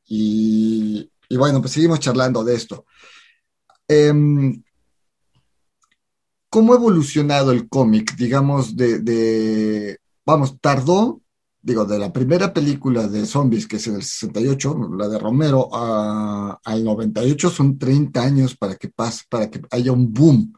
Y, 0.07 1.09
y 1.29 1.37
bueno, 1.37 1.61
pues 1.61 1.73
seguimos 1.73 2.01
charlando 2.01 2.43
de 2.43 2.57
esto. 2.57 2.85
Em, 3.91 4.63
¿Cómo 6.49 6.73
ha 6.73 6.77
evolucionado 6.77 7.53
el 7.53 7.69
cómic? 7.69 8.17
Digamos, 8.17 8.77
de, 8.77 9.99
vamos, 10.27 10.61
tardó, 10.61 11.23
digo, 11.63 11.85
de 11.85 11.99
la 11.99 12.13
primera 12.13 12.53
película 12.53 13.07
de 13.07 13.25
zombies, 13.25 13.69
que 13.69 13.77
es 13.77 13.87
el 13.87 14.03
68, 14.03 14.77
la 14.99 15.09
de 15.09 15.19
Romero, 15.19 15.69
a- 15.73 16.59
al 16.65 16.83
98 16.85 17.51
son 17.51 17.79
30 17.79 18.23
años 18.25 18.57
para 18.57 18.75
que 18.77 18.89
pase, 18.89 19.25
para 19.29 19.49
que 19.49 19.61
haya 19.71 19.93
un 19.93 20.13
boom. 20.13 20.53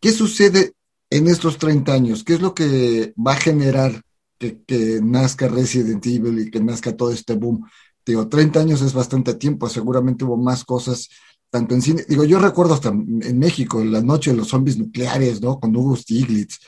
¿Qué 0.00 0.12
sucede 0.12 0.74
en 1.10 1.28
estos 1.28 1.58
30 1.58 1.92
años? 1.92 2.24
¿Qué 2.24 2.34
es 2.34 2.40
lo 2.40 2.54
que 2.54 3.12
va 3.16 3.32
a 3.32 3.36
generar 3.36 4.02
que 4.38 5.00
nazca 5.02 5.48
Resident 5.48 6.06
Evil 6.06 6.38
y 6.38 6.50
que 6.50 6.60
nazca 6.60 6.96
todo 6.96 7.10
este 7.12 7.34
boom? 7.34 7.66
Digo, 8.06 8.28
30 8.28 8.60
años 8.60 8.80
es 8.82 8.92
bastante 8.94 9.34
tiempo, 9.34 9.68
seguramente 9.68 10.24
hubo 10.24 10.36
más 10.36 10.64
cosas, 10.64 11.08
tanto 11.50 11.74
en 11.74 11.82
cine, 11.82 12.04
digo, 12.08 12.24
yo 12.24 12.38
recuerdo 12.38 12.74
hasta 12.74 12.88
en 12.90 13.38
México, 13.38 13.84
la 13.84 14.00
noche 14.00 14.30
de 14.30 14.36
los 14.36 14.48
zombies 14.48 14.78
nucleares, 14.78 15.42
¿no? 15.42 15.58
Con 15.58 15.74
Hugo 15.76 15.96
Stiglitz, 15.96 16.60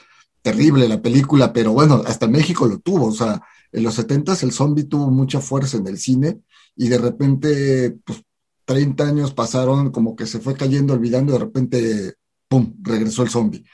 terrible 0.42 0.88
la 0.88 1.00
película, 1.00 1.52
pero 1.52 1.72
bueno, 1.72 2.02
hasta 2.04 2.26
México 2.26 2.66
lo 2.66 2.78
tuvo, 2.80 3.06
o 3.06 3.12
sea, 3.12 3.40
en 3.70 3.82
los 3.82 3.94
70 3.94 4.36
el 4.42 4.52
zombie 4.52 4.84
tuvo 4.84 5.10
mucha 5.10 5.40
fuerza 5.40 5.78
en 5.78 5.86
el 5.86 5.98
cine 5.98 6.40
y 6.76 6.88
de 6.88 6.98
repente, 6.98 7.96
pues 8.04 8.22
30 8.64 9.04
años 9.04 9.32
pasaron, 9.32 9.90
como 9.90 10.16
que 10.16 10.26
se 10.26 10.40
fue 10.40 10.56
cayendo, 10.56 10.94
olvidando, 10.94 11.32
y 11.32 11.38
de 11.38 11.44
repente, 11.44 12.14
¡pum!, 12.48 12.74
regresó 12.82 13.22
el 13.22 13.30
zombie. 13.30 13.64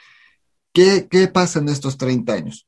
¿Qué, 0.73 1.09
qué 1.11 1.29
pasa 1.29 1.59
en 1.59 1.69
estos 1.69 1.97
30 1.97 2.33
años? 2.33 2.67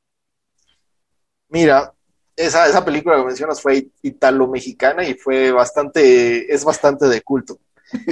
Mira, 1.49 1.93
esa, 2.35 2.67
esa 2.67 2.83
película 2.83 3.17
que 3.17 3.25
mencionas 3.25 3.61
fue 3.61 3.89
italo-mexicana 4.01 5.07
y 5.07 5.13
fue 5.15 5.51
bastante, 5.51 6.53
es 6.53 6.63
bastante 6.63 7.07
de 7.07 7.21
culto. 7.21 7.59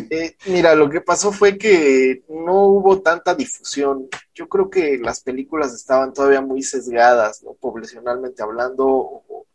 Eh, 0.10 0.36
mira, 0.48 0.74
lo 0.76 0.90
que 0.90 1.02
pasó 1.02 1.32
fue 1.32 1.58
que 1.58 2.24
no 2.30 2.66
hubo 2.68 3.02
tanta 3.02 3.36
difusión. 3.36 4.08
Yo 4.34 4.50
creo 4.50 4.70
que 4.70 4.98
las 4.98 5.22
películas 5.22 5.74
estaban 5.74 6.14
todavía 6.14 6.42
muy 6.42 6.64
sesgadas. 6.64 7.44
Poblacionalmente 7.60 8.42
hablando, 8.42 8.86
o- 8.88 9.46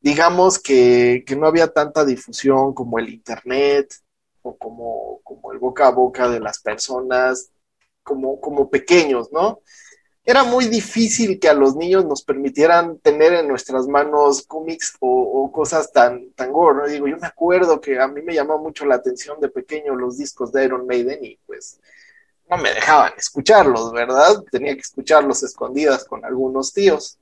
digamos 0.00 0.58
que, 0.60 1.24
que 1.26 1.36
no 1.36 1.46
había 1.48 1.68
tanta 1.68 2.04
difusión 2.04 2.74
como 2.74 2.98
el 2.98 3.10
internet 3.10 3.94
o 4.42 4.56
como, 4.58 5.20
como 5.24 5.52
el 5.52 5.58
boca 5.58 5.88
a 5.88 5.90
boca 5.92 6.28
de 6.30 6.40
las 6.40 6.60
personas, 6.60 7.50
como, 8.02 8.40
como 8.40 8.70
pequeños, 8.70 9.30
¿no? 9.32 9.60
Era 10.24 10.44
muy 10.44 10.66
difícil 10.66 11.40
que 11.40 11.48
a 11.48 11.54
los 11.54 11.76
niños 11.76 12.04
nos 12.04 12.22
permitieran 12.22 12.98
tener 12.98 13.32
en 13.34 13.48
nuestras 13.48 13.86
manos 13.88 14.42
cómics 14.46 14.96
o, 15.00 15.50
cosas 15.52 15.92
tan, 15.92 16.30
tan 16.32 16.52
gore, 16.52 16.78
¿no? 16.78 16.86
Digo, 16.86 17.08
yo 17.08 17.16
me 17.18 17.26
acuerdo 17.26 17.80
que 17.80 17.98
a 17.98 18.06
mí 18.06 18.22
me 18.22 18.34
llamó 18.34 18.58
mucho 18.58 18.86
la 18.86 18.96
atención 18.96 19.40
de 19.40 19.48
pequeño 19.48 19.96
los 19.96 20.18
discos 20.18 20.52
de 20.52 20.64
Iron 20.64 20.86
Maiden 20.86 21.24
y 21.24 21.36
pues 21.46 21.80
no 22.48 22.56
me 22.58 22.72
dejaban 22.74 23.12
escucharlos, 23.16 23.92
¿verdad? 23.92 24.42
Tenía 24.50 24.74
que 24.74 24.80
escucharlos 24.80 25.42
escondidas 25.42 26.04
con 26.04 26.24
algunos 26.24 26.72
tíos. 26.72 27.18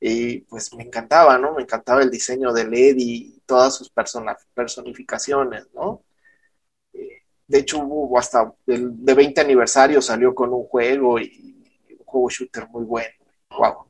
Y 0.00 0.40
pues 0.42 0.72
me 0.74 0.84
encantaba, 0.84 1.38
¿no? 1.38 1.54
Me 1.54 1.62
encantaba 1.62 2.02
el 2.02 2.10
diseño 2.10 2.52
de 2.52 2.64
Lady 2.64 3.34
y 3.36 3.42
todas 3.46 3.74
sus 3.76 3.92
personificaciones, 4.54 5.66
¿no? 5.74 6.02
Eh, 6.94 7.22
De 7.46 7.58
hecho, 7.58 7.78
hubo 7.80 8.18
hasta 8.18 8.52
el 8.66 9.04
de 9.04 9.14
20 9.14 9.40
aniversario 9.40 10.00
salió 10.02 10.34
con 10.34 10.52
un 10.52 10.64
juego 10.64 11.18
y 11.18 11.49
juego 12.10 12.28
shooter 12.28 12.68
muy 12.68 12.84
bueno. 12.84 13.08
Wow. 13.50 13.86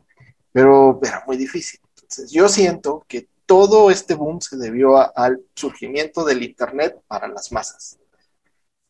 Pero 0.52 1.00
era 1.02 1.24
muy 1.26 1.36
difícil. 1.36 1.80
Entonces, 1.94 2.30
yo 2.30 2.48
siento 2.48 3.04
que 3.08 3.28
todo 3.46 3.90
este 3.90 4.14
boom 4.14 4.40
se 4.40 4.56
debió 4.56 5.16
al 5.16 5.40
surgimiento 5.54 6.24
del 6.24 6.42
Internet 6.42 7.00
para 7.06 7.28
las 7.28 7.50
masas. 7.52 7.98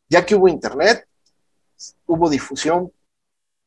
Ya 0.09 0.25
que 0.27 0.35
hubo 0.35 0.49
Internet, 0.49 1.07
hubo 2.07 2.29
difusión 2.29 2.93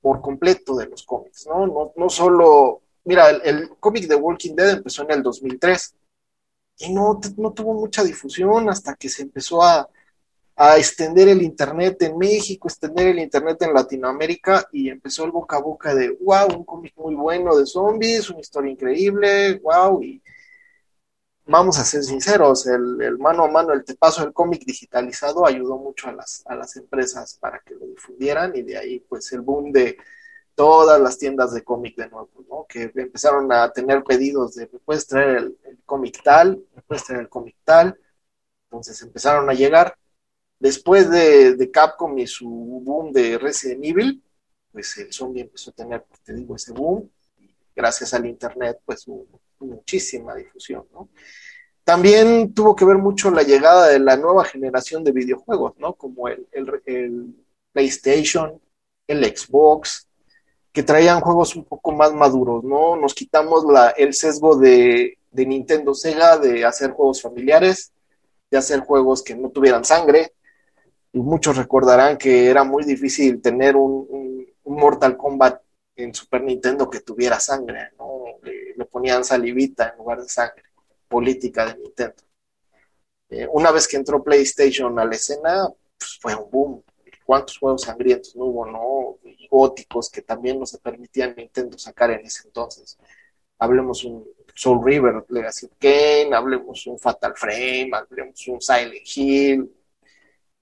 por 0.02 0.22
completo 0.22 0.76
de 0.76 0.88
los 0.88 1.04
cómics, 1.04 1.48
¿no? 1.48 1.66
No, 1.66 1.94
no 1.96 2.10
solo, 2.10 2.82
mira, 3.06 3.30
el, 3.30 3.42
el 3.44 3.70
cómic 3.80 4.08
de 4.08 4.16
Walking 4.16 4.54
Dead 4.56 4.72
empezó 4.72 5.04
en 5.04 5.12
el 5.12 5.24
2003 5.24 5.96
y 6.80 6.94
no, 6.94 7.20
no 7.38 7.54
tuvo 7.54 7.74
mucha 7.74 8.04
difusión 8.04 8.70
hasta 8.70 8.96
que 8.96 9.08
se 9.08 9.22
empezó 9.22 9.64
a, 9.64 9.88
a 10.56 10.78
extender 10.78 11.28
el 11.30 11.42
Internet 11.42 12.02
en 12.04 12.18
México, 12.18 12.68
extender 12.68 13.08
el 13.08 13.20
Internet 13.20 13.62
en 13.64 13.74
Latinoamérica 13.74 14.68
y 14.72 14.90
empezó 14.90 15.26
el 15.26 15.32
boca 15.32 15.58
a 15.58 15.62
boca 15.62 15.96
de, 15.96 16.12
wow, 16.22 16.48
un 16.56 16.64
cómic 16.64 16.94
muy 16.98 17.16
bueno 17.16 17.56
de 17.56 17.66
zombies, 17.66 18.30
una 18.30 18.40
historia 18.42 18.72
increíble, 18.72 19.60
wow, 19.64 20.02
y 20.04 20.22
vamos 21.46 21.78
a 21.80 21.84
ser 21.86 22.04
sinceros, 22.04 22.68
el, 22.68 23.18
mano 23.18 23.46
a 23.46 23.52
mano, 23.52 23.74
el 23.74 23.84
te 23.84 23.96
paso 23.96 24.22
del 24.22 24.34
cómic 24.34 24.64
digitalizado 24.66 25.46
ayudó 25.46 25.78
mucho 25.78 26.08
a 26.10 26.14
las, 26.14 26.44
a 26.46 26.56
las 26.56 26.76
empresas 26.78 27.38
para 27.40 27.60
que 27.60 27.76
lo 27.76 27.86
difundieran 27.88 28.56
y 28.56 28.62
de 28.62 28.78
ahí 28.78 29.00
pues 29.02 29.32
el 29.34 29.42
boom 29.42 29.72
de 29.72 29.98
todas 30.56 31.02
las 31.02 31.18
tiendas 31.18 31.54
de 31.54 31.64
cómic 31.64 31.96
de 31.98 32.10
nuevo, 32.10 32.30
¿no? 32.50 32.66
Que 32.70 32.92
empezaron 32.96 33.52
a 33.52 33.72
tener 33.72 34.04
pedidos 34.04 34.56
de, 34.56 34.70
me 34.72 34.80
puedes 34.80 35.08
traer 35.08 35.38
el, 35.38 35.58
el 35.64 35.80
cómic 35.86 36.22
tal, 36.24 36.64
me 36.76 36.82
puedes 36.84 37.04
traer 37.06 37.22
el 37.22 37.30
cómic 37.30 37.56
tal, 37.64 38.00
entonces 38.66 39.02
empezaron 39.02 39.50
a 39.50 39.54
llegar. 39.54 39.98
Después 40.64 41.10
de, 41.10 41.58
de 41.58 41.70
Capcom 41.70 42.18
y 42.18 42.26
su 42.26 42.48
boom 42.48 43.12
de 43.12 43.38
Resident 43.38 43.84
Evil, 43.84 44.24
pues 44.72 44.98
el 44.98 45.12
zombie 45.12 45.42
empezó 45.42 45.72
a 45.72 45.74
tener, 45.74 46.06
te 46.24 46.34
digo, 46.34 46.56
ese 46.56 46.72
boom, 46.72 47.12
y 47.38 47.54
gracias 47.76 48.14
al 48.14 48.26
internet 48.26 48.80
pues 48.86 49.06
hubo 49.06 49.28
muchísima 49.60 50.34
difusión. 50.36 50.86
También 51.84 52.54
tuvo 52.54 52.78
que 52.78 52.86
ver 52.86 52.98
mucho 52.98 53.30
la 53.30 53.44
llegada 53.44 53.90
de 53.90 54.00
la 54.00 54.16
nueva 54.16 54.46
generación 54.46 55.04
de 55.04 55.12
videojuegos, 55.12 55.74
¿no? 55.80 55.96
Como 55.96 56.30
el, 56.30 56.48
el, 56.54 56.82
el 56.86 57.36
PlayStation, 57.74 58.58
el 59.06 59.26
Xbox, 59.36 60.08
que 60.72 60.82
traían 60.82 61.20
juegos 61.20 61.58
un 61.58 61.66
poco 61.66 61.92
más 61.92 62.14
maduros, 62.14 62.64
¿no? 62.64 62.96
Nos 62.96 63.14
quitamos 63.14 63.66
la, 63.66 63.90
el 63.90 64.14
sesgo 64.14 64.56
de, 64.56 65.18
de 65.30 65.46
Nintendo 65.46 65.94
Sega 65.94 66.38
de 66.38 66.64
hacer 66.64 66.92
juegos 66.92 67.22
familiares, 67.22 67.92
de 68.50 68.58
hacer 68.58 68.80
juegos 68.80 69.22
que 69.22 69.36
no 69.36 69.50
tuvieran 69.50 69.84
sangre, 69.84 70.32
y 71.14 71.20
muchos 71.20 71.56
recordarán 71.58 72.18
que 72.18 72.50
era 72.50 72.64
muy 72.64 72.84
difícil 72.84 73.42
tener 73.42 73.76
un, 73.76 74.08
un, 74.64 74.76
Mortal 74.76 75.16
Kombat 75.16 75.62
en 75.96 76.14
Super 76.14 76.42
Nintendo 76.42 76.90
que 76.90 77.02
tuviera 77.02 77.40
sangre, 77.40 77.92
¿no? 78.00 78.24
Le, 78.42 78.86
ponían 78.86 79.24
salivita 79.24 79.90
en 79.90 79.98
lugar 79.98 80.22
de 80.22 80.28
sangre, 80.28 80.64
política 81.08 81.66
de 81.66 81.78
Nintendo. 81.78 82.24
Eh, 83.30 83.48
una 83.52 83.72
vez 83.72 83.88
que 83.88 83.98
entró 83.98 84.24
PlayStation 84.24 84.98
a 85.00 85.06
la 85.06 85.16
escena, 85.16 85.68
pues 85.98 86.18
fue 86.20 86.36
un 86.36 86.50
boom. 86.50 86.84
¿Cuántos 87.26 87.58
juegos 87.60 87.84
sangrientos 87.84 88.36
no 88.36 88.46
hubo, 88.46 88.66
no? 88.66 89.18
Y 89.24 89.48
góticos 89.48 90.10
que 90.10 90.24
también 90.24 90.60
no 90.60 90.66
se 90.66 90.80
permitían 90.80 91.36
Nintendo 91.36 91.78
sacar 91.78 92.12
en 92.12 92.26
ese 92.26 92.48
entonces. 92.48 92.98
Hablemos 93.60 94.04
un 94.04 94.28
Soul 94.56 94.84
River, 94.84 95.26
Legacy 95.30 95.70
Kane, 95.80 96.36
hablemos 96.36 96.86
un 96.88 97.00
Fatal 97.00 97.34
Frame, 97.36 97.92
hablemos 97.94 98.48
un 98.48 98.60
Silent 98.60 99.08
Hill, 99.16 99.72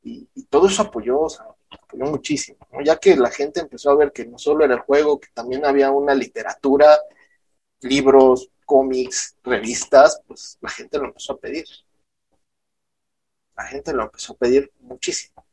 y, 0.04 0.28
todo 0.50 0.68
eso 0.68 0.82
apoyó, 0.84 1.22
o 1.22 1.30
sea, 1.30 1.46
apoyó 1.70 2.06
muchísimo, 2.06 2.58
ya 2.84 2.98
que 2.98 3.16
la 3.16 3.30
gente 3.30 3.62
empezó 3.62 3.92
a 3.92 3.96
ver 3.96 4.12
que 4.12 4.26
no 4.26 4.38
solo 4.38 4.66
era 4.66 4.76
el 4.76 4.82
juego, 4.82 5.20
que 5.20 5.30
también 5.34 5.66
había 5.66 5.92
una 5.92 6.14
literatura, 6.14 6.98
libros, 7.82 8.50
cómics, 8.66 9.38
revistas, 9.44 10.22
pues 10.28 10.58
la 10.62 10.70
gente 10.70 10.98
lo 10.98 11.06
empezó 11.06 11.34
a 11.34 11.38
pedir. 11.38 11.66
La 13.56 13.66
gente 13.66 13.94
lo 13.94 14.04
empezó 14.04 14.34
a 14.34 14.38
pedir 14.38 14.72
muchísimo. 14.80 15.46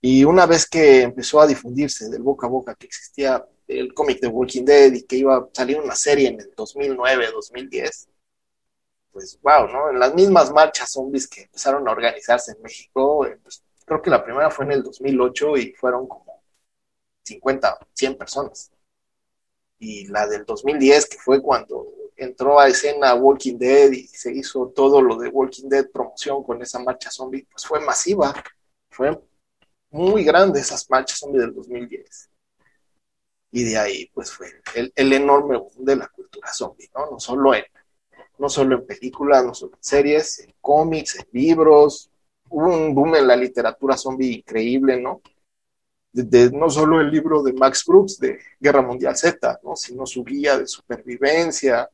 Y 0.00 0.24
una 0.24 0.46
vez 0.46 0.68
que 0.68 1.02
empezó 1.02 1.40
a 1.40 1.46
difundirse 1.46 2.08
del 2.08 2.22
boca 2.22 2.46
a 2.46 2.50
boca 2.50 2.74
que 2.74 2.86
existía 2.86 3.44
el 3.66 3.92
cómic 3.94 4.20
de 4.20 4.28
Walking 4.28 4.64
Dead 4.64 4.92
y 4.92 5.02
que 5.02 5.16
iba 5.16 5.36
a 5.36 5.48
salir 5.52 5.78
una 5.78 5.94
serie 5.94 6.28
en 6.28 6.40
el 6.40 6.52
2009, 6.56 7.30
2010, 7.32 8.08
pues 9.12 9.38
wow, 9.42 9.66
¿no? 9.68 9.90
En 9.90 9.98
las 9.98 10.14
mismas 10.14 10.52
marchas 10.52 10.92
zombies 10.92 11.28
que 11.28 11.42
empezaron 11.42 11.86
a 11.88 11.92
organizarse 11.92 12.52
en 12.52 12.62
México, 12.62 13.26
pues, 13.42 13.62
creo 13.88 14.02
que 14.02 14.10
la 14.10 14.24
primera 14.24 14.50
fue 14.50 14.66
en 14.66 14.72
el 14.72 14.82
2008 14.82 15.56
y 15.56 15.72
fueron 15.72 16.06
como 16.06 16.42
50, 17.24 17.78
100 17.94 18.18
personas. 18.18 18.70
Y 19.78 20.06
la 20.08 20.26
del 20.26 20.44
2010, 20.44 21.06
que 21.08 21.18
fue 21.18 21.40
cuando 21.42 21.86
entró 22.16 22.58
a 22.58 22.68
escena 22.68 23.14
Walking 23.14 23.56
Dead 23.58 23.92
y 23.92 24.06
se 24.08 24.32
hizo 24.32 24.72
todo 24.74 25.00
lo 25.00 25.16
de 25.16 25.28
Walking 25.28 25.68
Dead 25.68 25.88
promoción 25.90 26.42
con 26.42 26.60
esa 26.62 26.80
marcha 26.80 27.10
zombie, 27.10 27.46
pues 27.50 27.64
fue 27.64 27.80
masiva, 27.80 28.34
fue 28.90 29.20
muy 29.90 30.24
grande 30.24 30.60
esas 30.60 30.88
marchas 30.90 31.18
zombie 31.18 31.40
del 31.40 31.54
2010. 31.54 32.30
Y 33.50 33.64
de 33.64 33.78
ahí, 33.78 34.10
pues 34.12 34.30
fue 34.30 34.48
el, 34.74 34.92
el 34.94 35.12
enorme 35.12 35.56
boom 35.56 35.84
de 35.84 35.96
la 35.96 36.08
cultura 36.08 36.52
zombie, 36.52 36.90
¿no? 36.94 37.10
No 37.12 37.20
solo 37.20 37.54
en, 37.54 37.64
no 38.38 38.48
solo 38.48 38.76
en 38.76 38.86
películas, 38.86 39.44
no 39.44 39.54
solo 39.54 39.76
en 39.76 39.82
series, 39.82 40.40
en 40.40 40.54
cómics, 40.60 41.16
en 41.16 41.26
libros. 41.32 42.10
Hubo 42.50 42.76
un 42.76 42.94
boom 42.94 43.16
en 43.16 43.26
la 43.26 43.36
literatura 43.36 43.96
zombie 43.96 44.38
increíble, 44.38 45.00
¿no? 45.00 45.20
De, 46.12 46.50
no 46.50 46.70
solo 46.70 47.00
el 47.00 47.10
libro 47.10 47.42
de 47.42 47.52
Max 47.52 47.84
Brooks 47.86 48.18
de 48.18 48.38
Guerra 48.58 48.82
Mundial 48.82 49.16
Z, 49.16 49.60
¿no? 49.62 49.76
sino 49.76 50.06
su 50.06 50.24
guía 50.24 50.58
de 50.58 50.66
supervivencia. 50.66 51.88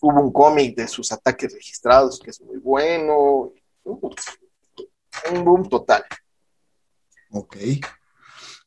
Hubo 0.00 0.20
un 0.20 0.32
cómic 0.32 0.76
de 0.76 0.88
sus 0.88 1.12
ataques 1.12 1.52
registrados 1.52 2.18
que 2.18 2.30
es 2.30 2.40
muy 2.40 2.56
bueno. 2.56 3.52
Un 3.84 5.44
boom 5.44 5.68
total. 5.68 6.04
Ok. 7.30 7.56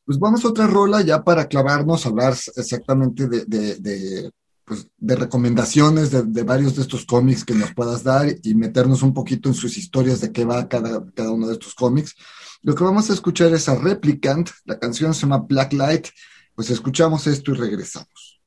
Pues 0.04 0.18
vamos 0.18 0.44
a 0.44 0.48
otra 0.48 0.66
rola 0.66 1.02
ya 1.02 1.22
para 1.22 1.46
clavarnos, 1.46 2.06
hablar 2.06 2.34
exactamente 2.56 3.28
de, 3.28 3.44
de, 3.76 4.30
pues, 4.70 4.86
de 4.98 5.16
recomendaciones 5.16 6.12
de, 6.12 6.42
varios 6.44 6.76
de 6.76 6.82
estos 6.82 7.04
cómics 7.04 7.44
que 7.44 7.54
nos 7.54 7.74
puedas 7.74 8.04
dar 8.04 8.28
y 8.44 8.54
meternos 8.54 9.02
un 9.02 9.12
poquito 9.12 9.48
en 9.48 9.54
sus 9.56 9.76
historias 9.76 10.20
de 10.20 10.30
qué 10.30 10.44
va 10.44 10.68
cada, 10.68 11.04
cada 11.10 11.32
uno 11.32 11.48
de 11.48 11.54
estos 11.54 11.74
cómics. 11.74 12.14
Lo 12.62 12.76
que 12.76 12.84
vamos 12.84 13.10
a 13.10 13.14
escuchar 13.14 13.52
es 13.52 13.68
a 13.68 13.74
Replicant, 13.74 14.48
la 14.66 14.78
canción 14.78 15.12
se 15.12 15.22
llama 15.22 15.38
Black 15.38 15.72
Light, 15.72 16.06
pues 16.54 16.70
escuchamos 16.70 17.26
esto 17.26 17.50
y 17.50 17.54
regresamos. 17.54 18.39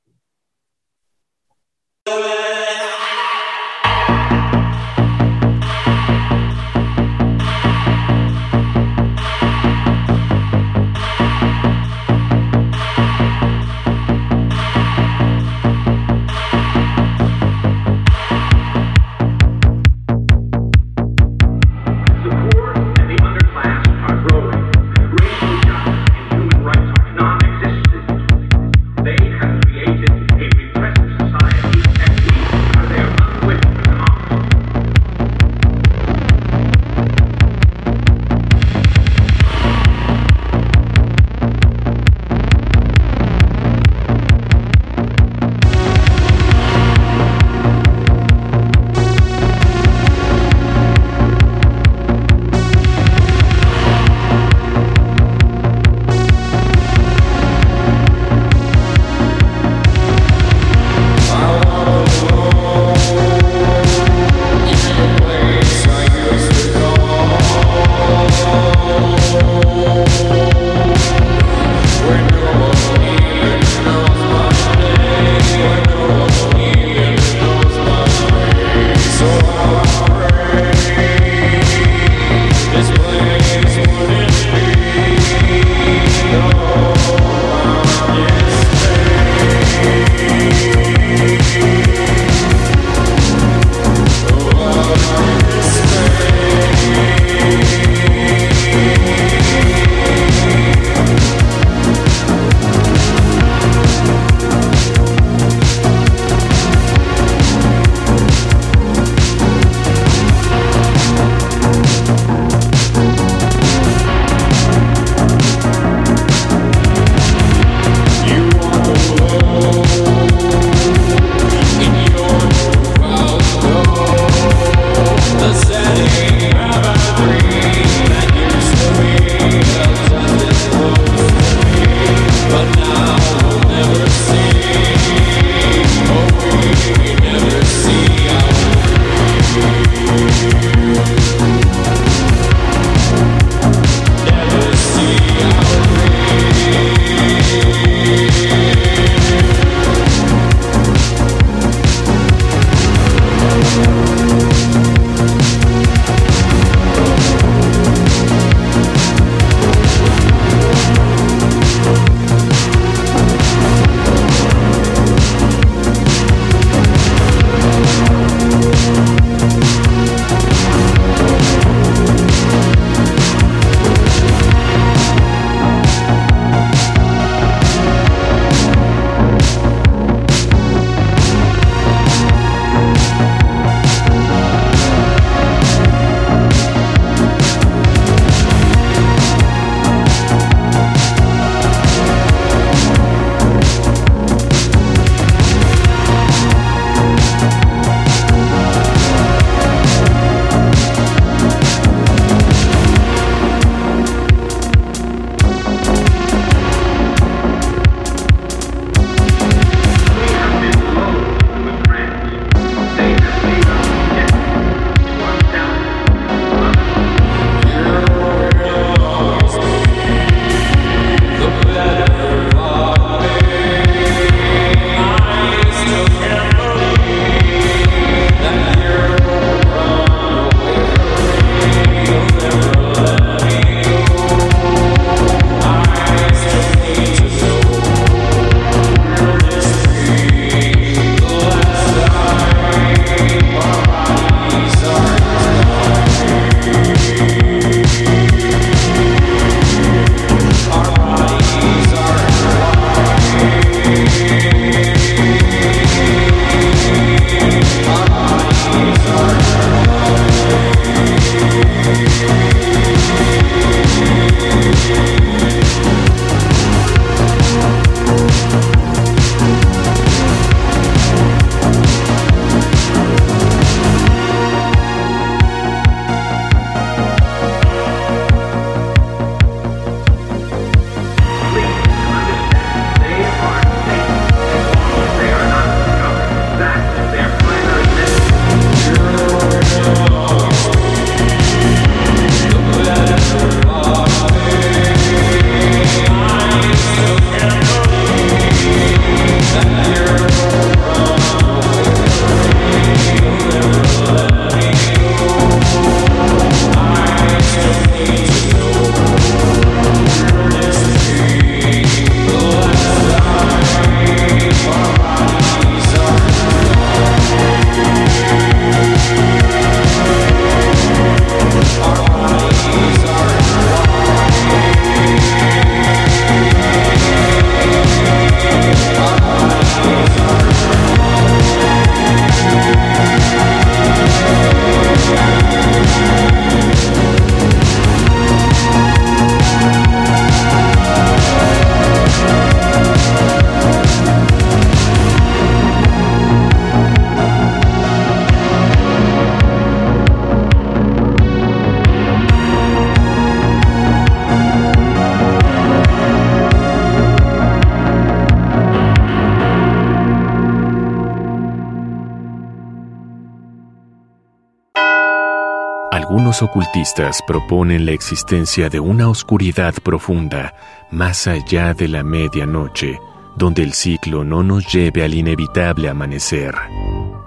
Algunos 366.04 366.42
ocultistas 366.42 367.22
proponen 367.26 367.86
la 367.86 367.94
existencia 367.94 368.68
de 368.68 368.78
una 368.82 369.08
oscuridad 369.08 369.74
profunda 369.76 370.54
más 370.92 371.28
allá 371.28 371.74
de 371.74 371.88
la 371.88 372.04
medianoche, 372.04 373.00
donde 373.38 373.64
el 373.64 373.72
ciclo 373.72 374.26
no 374.26 374.44
nos 374.44 374.68
lleve 374.68 375.06
al 375.06 375.14
inevitable 375.14 375.88
amanecer. 375.88 376.54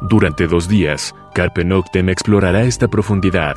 Durante 0.03 0.47
dos 0.47 0.68
días, 0.68 1.14
Carpe 1.33 1.64
Noctem 1.64 2.11
explorará 2.11 2.64
esta 2.64 2.87
profundidad. 2.87 3.57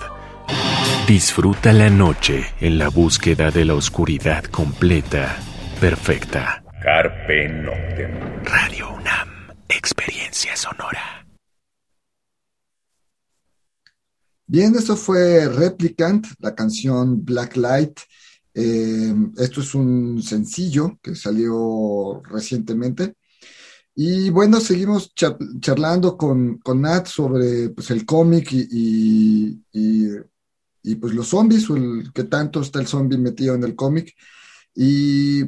Disfruta 1.05 1.73
la 1.73 1.89
noche 1.89 2.45
en 2.61 2.77
la 2.77 2.87
búsqueda 2.87 3.51
de 3.51 3.65
la 3.65 3.73
oscuridad 3.73 4.45
completa, 4.45 5.35
perfecta. 5.81 6.63
Carpe 6.81 7.49
Noctem. 7.49 8.45
Radio 8.45 8.93
UNAM, 8.93 9.27
experiencia 9.67 10.55
sonora. 10.55 11.18
Bien, 14.51 14.73
esto 14.75 14.95
fue 14.97 15.47
Replicant, 15.47 16.25
la 16.39 16.55
canción 16.55 17.23
Black 17.23 17.55
Light. 17.55 17.99
Eh, 18.55 19.13
esto 19.37 19.61
es 19.61 19.75
un 19.75 20.23
sencillo 20.23 20.97
que 21.03 21.13
salió 21.13 22.23
recientemente. 22.23 23.13
Y 23.93 24.31
bueno, 24.31 24.59
seguimos 24.59 25.13
charlando 25.13 26.17
con, 26.17 26.57
con, 26.57 26.81
Nat 26.81 27.05
sobre 27.05 27.69
pues, 27.69 27.91
el 27.91 28.07
cómic 28.07 28.51
y, 28.51 29.61
y, 29.71 30.95
pues 30.95 31.13
los 31.13 31.27
zombies, 31.27 31.69
o 31.69 31.77
el 31.77 32.11
que 32.11 32.23
tanto 32.23 32.61
está 32.61 32.79
el 32.79 32.87
zombie 32.87 33.19
metido 33.19 33.53
en 33.53 33.63
el 33.63 33.75
cómic. 33.75 34.15
Y 34.73 35.43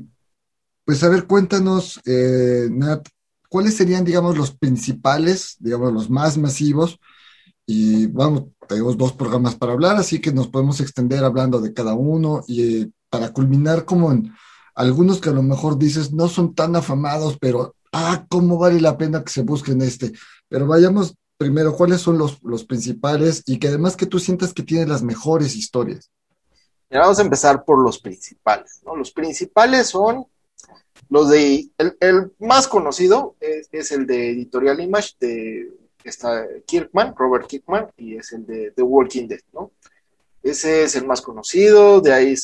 pues 0.86 1.04
a 1.04 1.10
ver, 1.10 1.26
cuéntanos, 1.26 2.00
eh, 2.06 2.68
Nat, 2.70 3.08
¿cuáles 3.50 3.76
serían, 3.76 4.06
digamos, 4.06 4.38
los 4.38 4.56
principales, 4.56 5.56
digamos, 5.60 5.92
los 5.92 6.08
más 6.12 6.38
masivos? 6.38 7.00
Y 7.74 8.08
vamos, 8.08 8.48
tenemos 8.68 8.98
dos 8.98 9.14
programas 9.14 9.56
para 9.56 9.72
hablar, 9.72 9.96
así 9.96 10.20
que 10.20 10.34
nos 10.34 10.50
podemos 10.50 10.82
extender 10.82 11.24
hablando 11.24 11.62
de 11.62 11.74
cada 11.74 11.94
uno 11.94 12.44
y 12.46 12.82
eh, 12.82 12.90
para 13.10 13.32
culminar 13.32 13.86
como 13.86 14.12
en 14.12 14.34
algunos 14.76 15.22
que 15.22 15.30
a 15.30 15.32
lo 15.32 15.42
mejor 15.42 15.78
dices 15.78 16.12
no 16.12 16.28
son 16.28 16.54
tan 16.54 16.76
afamados, 16.76 17.38
pero 17.40 17.76
ah, 17.94 18.26
cómo 18.28 18.58
vale 18.58 18.82
la 18.82 18.98
pena 18.98 19.24
que 19.24 19.32
se 19.32 19.44
busquen 19.44 19.82
este. 19.82 20.12
Pero 20.50 20.68
vayamos 20.68 21.16
primero, 21.38 21.74
¿cuáles 21.74 22.02
son 22.02 22.18
los, 22.18 22.44
los 22.44 22.66
principales 22.66 23.42
y 23.46 23.58
que 23.58 23.70
además 23.70 23.96
que 23.96 24.06
tú 24.06 24.20
sientas 24.20 24.52
que 24.52 24.64
tienen 24.64 24.90
las 24.90 25.02
mejores 25.02 25.56
historias? 25.56 26.12
vamos 26.90 27.20
a 27.20 27.22
empezar 27.22 27.64
por 27.64 27.82
los 27.82 28.00
principales, 28.00 28.82
¿no? 28.86 28.98
Los 28.98 29.12
principales 29.12 29.88
son 29.88 30.26
los 31.08 31.30
de, 31.30 31.70
el, 31.78 32.34
más 32.38 32.68
conocido 32.68 33.38
es, 33.40 33.92
el 33.94 34.06
de 34.06 34.32
Editorial 34.32 34.82
Image 34.82 35.12
de 35.22 35.72
está 36.04 36.48
Kirkman, 36.66 37.16
Robert 37.16 37.48
Kirkman, 37.48 37.92
y 37.98 38.16
es 38.16 38.32
el 38.34 38.46
de 38.46 38.72
The 38.72 38.82
Walking 38.82 39.28
Dead, 39.28 39.42
¿no? 39.54 39.72
Ese 40.44 40.84
es 40.84 40.96
el 40.96 41.06
más 41.06 41.22
conocido, 41.22 42.02
de 42.02 42.14
ahí 42.14 42.36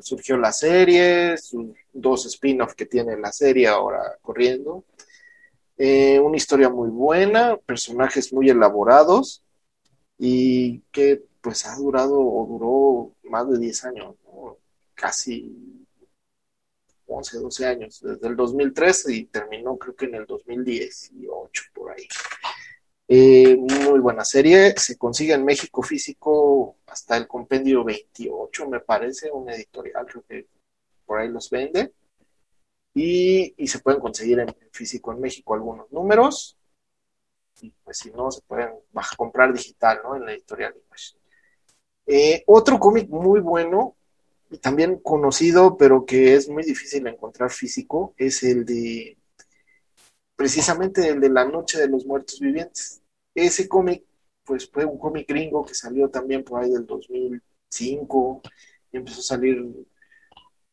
surgió 0.00 0.36
la 0.36 0.52
serie, 0.52 1.38
sus 1.38 1.66
dos 1.92 2.26
spin-offs 2.26 2.74
que 2.74 2.86
tiene 2.86 3.16
la 3.16 3.30
serie 3.30 3.68
ahora 3.68 4.18
corriendo. 4.20 4.84
Eh, 5.76 6.18
una 6.18 6.36
historia 6.36 6.68
muy 6.68 6.88
buena, 6.88 7.56
personajes 7.56 8.32
muy 8.32 8.50
elaborados 8.50 9.44
y 10.18 10.80
que 10.92 11.22
pues 11.40 11.66
ha 11.66 11.76
durado 11.76 12.18
o 12.18 12.46
duró 12.46 13.30
más 13.30 13.48
de 13.48 13.58
10 13.58 13.84
años, 13.84 14.14
casi 14.94 15.86
11, 17.06 17.38
12 17.38 17.66
años, 17.66 18.00
desde 18.00 18.28
el 18.28 18.36
2013 18.36 19.12
y 19.12 19.24
terminó 19.26 19.76
creo 19.76 19.94
que 19.94 20.06
en 20.06 20.14
el 20.14 20.26
2018 20.26 21.62
por 21.72 21.92
ahí. 21.92 22.08
Eh, 23.06 23.56
muy 23.56 24.00
buena 24.00 24.24
serie. 24.24 24.74
Se 24.76 24.96
consigue 24.96 25.34
en 25.34 25.44
México 25.44 25.82
físico 25.82 26.76
hasta 26.86 27.16
el 27.16 27.26
compendio 27.26 27.84
28, 27.84 28.68
me 28.68 28.80
parece, 28.80 29.30
un 29.30 29.50
editorial, 29.50 30.06
creo 30.06 30.24
que 30.28 30.46
por 31.04 31.18
ahí 31.18 31.28
los 31.28 31.50
vende. 31.50 31.92
Y, 32.94 33.54
se 33.66 33.80
pueden 33.80 34.00
conseguir 34.00 34.38
en, 34.40 34.54
físico 34.72 35.12
en 35.12 35.20
México 35.20 35.54
algunos 35.54 35.90
números. 35.92 36.56
Y 37.60 37.70
pues 37.82 37.98
si 37.98 38.10
no, 38.10 38.30
se 38.30 38.40
pueden 38.42 38.70
comprar 39.16 39.52
digital, 39.52 40.00
¿no? 40.04 40.16
En 40.16 40.24
la 40.26 40.32
editorial 40.32 40.74
eh, 42.06 42.44
otro 42.46 42.78
cómic 42.78 43.08
muy 43.08 43.40
bueno 43.40 43.96
y 44.50 44.58
también 44.58 44.98
conocido, 44.98 45.76
pero 45.76 46.04
que 46.04 46.34
es 46.34 46.48
muy 46.48 46.62
difícil 46.62 47.06
encontrar 47.06 47.50
físico, 47.50 48.14
es 48.18 48.42
el 48.42 48.64
de 48.66 49.16
precisamente 50.36 51.08
el 51.08 51.20
de 51.20 51.30
La 51.30 51.44
Noche 51.44 51.78
de 51.78 51.88
los 51.88 52.06
Muertos 52.06 52.40
Vivientes. 52.40 53.02
Ese 53.34 53.68
cómic, 53.68 54.04
pues 54.44 54.70
fue 54.70 54.84
un 54.84 54.98
cómic 54.98 55.28
gringo 55.28 55.64
que 55.64 55.74
salió 55.74 56.08
también 56.08 56.44
por 56.44 56.62
ahí 56.62 56.70
del 56.70 56.86
2005 56.86 58.42
y 58.92 58.96
empezó 58.96 59.20
a 59.20 59.24
salir 59.24 59.64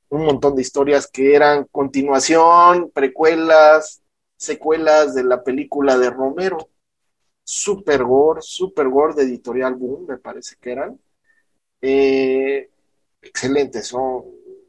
un 0.09 0.25
montón 0.25 0.55
de 0.55 0.61
historias 0.61 1.07
que 1.07 1.35
eran 1.35 1.65
continuación, 1.71 2.91
precuelas, 2.91 4.01
secuelas 4.35 5.15
de 5.15 5.23
la 5.23 5.43
película 5.43 5.97
de 5.97 6.09
Romero. 6.09 6.69
Super 7.43 8.03
gore, 8.03 8.41
super 8.41 8.87
gore 8.89 9.15
de 9.15 9.23
Editorial 9.23 9.75
Boom, 9.75 10.05
me 10.07 10.17
parece 10.17 10.55
que 10.59 10.71
eran. 10.71 10.99
Eh, 11.81 12.69
excelentes, 13.21 13.87
son, 13.87 14.23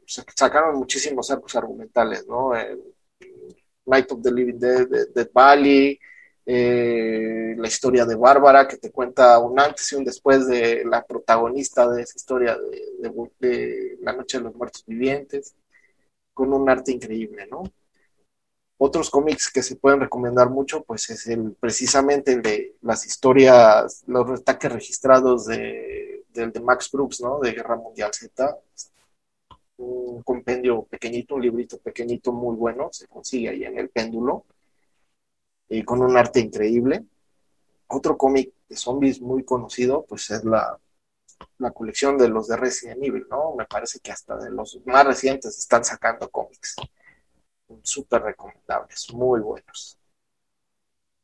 sacaron 0.05 0.77
muchísimos 0.77 1.29
arcos 1.31 1.55
argumentales, 1.55 2.25
¿no? 2.27 2.51
Night 3.85 4.11
of 4.11 4.21
the 4.21 4.31
Living 4.31 4.59
Dead, 4.59 4.87
Dead 5.13 5.29
Valley, 5.33 5.99
eh, 6.45 7.55
la 7.57 7.67
historia 7.67 8.05
de 8.05 8.15
Bárbara, 8.15 8.67
que 8.67 8.77
te 8.77 8.91
cuenta 8.91 9.39
un 9.39 9.59
antes 9.59 9.91
y 9.91 9.95
un 9.95 10.03
después 10.03 10.47
de 10.47 10.83
la 10.85 11.03
protagonista 11.05 11.87
de 11.89 12.01
esa 12.03 12.15
historia 12.17 12.57
de, 12.99 13.97
La 14.01 14.13
Noche 14.13 14.37
de 14.37 14.43
los 14.43 14.55
Muertos 14.55 14.83
Vivientes, 14.85 15.55
con 16.33 16.53
un 16.53 16.69
arte 16.69 16.91
increíble, 16.91 17.47
¿no? 17.49 17.63
Otros 18.77 19.09
cómics 19.09 19.49
que 19.51 19.63
se 19.63 19.77
pueden 19.77 20.01
recomendar 20.01 20.49
mucho, 20.49 20.83
pues 20.83 21.09
es 21.09 21.27
el 21.27 21.53
precisamente 21.59 22.33
el 22.33 22.41
de 22.41 22.75
las 22.81 23.05
historias, 23.05 24.03
los 24.07 24.41
ataques 24.41 24.71
registrados 24.73 25.45
de, 25.45 26.25
del 26.33 26.51
de 26.51 26.59
Max 26.59 26.89
Brooks, 26.91 27.21
¿no? 27.21 27.39
De 27.39 27.53
Guerra 27.53 27.77
Mundial 27.77 28.11
Z. 28.13 28.57
un 29.77 30.21
compendio 30.23 30.83
pequeñito, 30.83 31.35
un 31.35 31.41
librito 31.41 31.79
pequeñito 31.79 32.31
muy 32.31 32.55
bueno, 32.55 32.89
se 32.91 33.07
consigue 33.07 33.49
ahí 33.49 33.63
en 33.63 33.77
el 33.77 33.89
péndulo, 33.89 34.45
y 35.69 35.83
con 35.83 36.01
un 36.01 36.15
arte 36.15 36.39
increíble. 36.39 37.05
Otro 37.87 38.17
cómic 38.17 38.53
de 38.67 38.75
zombies 38.75 39.21
muy 39.21 39.43
conocido, 39.43 40.05
pues 40.07 40.29
es 40.31 40.43
la, 40.43 40.79
la 41.57 41.71
colección 41.71 42.17
de 42.17 42.29
los 42.29 42.47
de 42.47 42.57
Resident 42.57 43.03
Evil, 43.03 43.25
¿no? 43.29 43.55
Me 43.55 43.65
parece 43.65 43.99
que 43.99 44.11
hasta 44.11 44.37
de 44.37 44.51
los 44.51 44.79
más 44.85 45.05
recientes 45.05 45.57
están 45.57 45.83
sacando 45.83 46.29
cómics. 46.29 46.75
Súper 47.81 48.21
recomendables, 48.21 49.11
muy 49.13 49.41
buenos. 49.41 49.97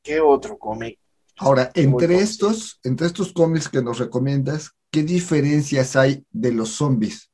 ¿Qué 0.02 0.20
otro 0.20 0.58
cómic? 0.58 1.00
Ahora, 1.38 1.72
entre 1.76 2.18
estos, 2.18 2.80
entre 2.84 3.08
estos 3.08 3.32
cómics 3.32 3.70
que 3.70 3.82
nos 3.82 4.00
recomiendas, 4.00 4.72
¿qué 4.92 5.04
diferencias 5.04 5.96
hay 5.96 6.26
de 6.32 6.52
los 6.52 6.70
zombies? 6.70 7.29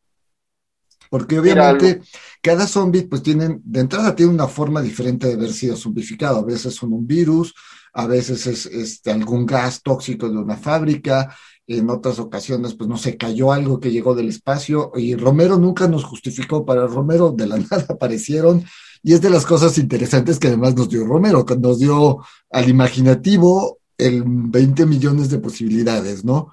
Porque 1.16 1.39
obviamente 1.39 2.01
cada 2.41 2.68
zombie, 2.68 3.03
pues 3.03 3.24
tienen, 3.24 3.61
de 3.63 3.80
entrada 3.80 4.13
tiene 4.13 4.34
una 4.34 4.49
forma 4.49 4.82
diferente 4.82 5.28
de 5.28 5.36
haber 5.36 5.53
sido 5.53 5.78
zombificado. 5.78 6.39
A 6.39 6.43
veces 6.43 6.76
son 6.76 6.91
un 6.91 7.07
virus, 7.07 7.53
a 7.93 8.05
veces 8.05 8.45
es 8.47 8.66
este, 8.66 9.11
algún 9.11 9.45
gas 9.45 9.82
tóxico 9.82 10.28
de 10.28 10.38
una 10.38 10.57
fábrica, 10.57 11.34
en 11.68 11.89
otras 11.89 12.20
ocasiones, 12.20 12.74
pues 12.74 12.89
no 12.89 12.97
sé, 12.97 13.16
cayó 13.16 13.53
algo 13.53 13.80
que 13.80 13.93
llegó 13.93 14.13
del 14.13 14.28
espacio 14.28 14.91
y 14.93 15.16
Romero 15.16 15.57
nunca 15.57 15.88
nos 15.88 16.03
justificó. 16.03 16.66
Para 16.66 16.86
Romero 16.86 17.32
de 17.32 17.47
la 17.47 17.59
nada 17.72 17.86
aparecieron 17.88 18.66
y 19.01 19.13
es 19.13 19.22
de 19.22 19.30
las 19.30 19.45
cosas 19.45 19.78
interesantes 19.78 20.38
que 20.38 20.47
además 20.47 20.76
nos 20.76 20.89
dio 20.89 21.05
Romero, 21.05 21.45
que 21.45 21.55
nos 21.55 21.80
dio 21.80 22.26
al 22.49 22.68
imaginativo 22.68 23.80
el 23.97 24.22
20 24.26 24.86
millones 24.86 25.30
de 25.30 25.39
posibilidades, 25.39 26.26
¿no? 26.26 26.51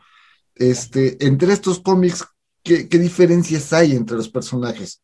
Este, 0.55 1.27
entre 1.27 1.53
estos 1.53 1.81
cómics, 1.81 2.25
¿qué, 2.63 2.85
diferencias 2.99 3.73
hay 3.73 3.93
entre 3.93 4.17
los 4.17 4.29
personajes? 4.29 5.01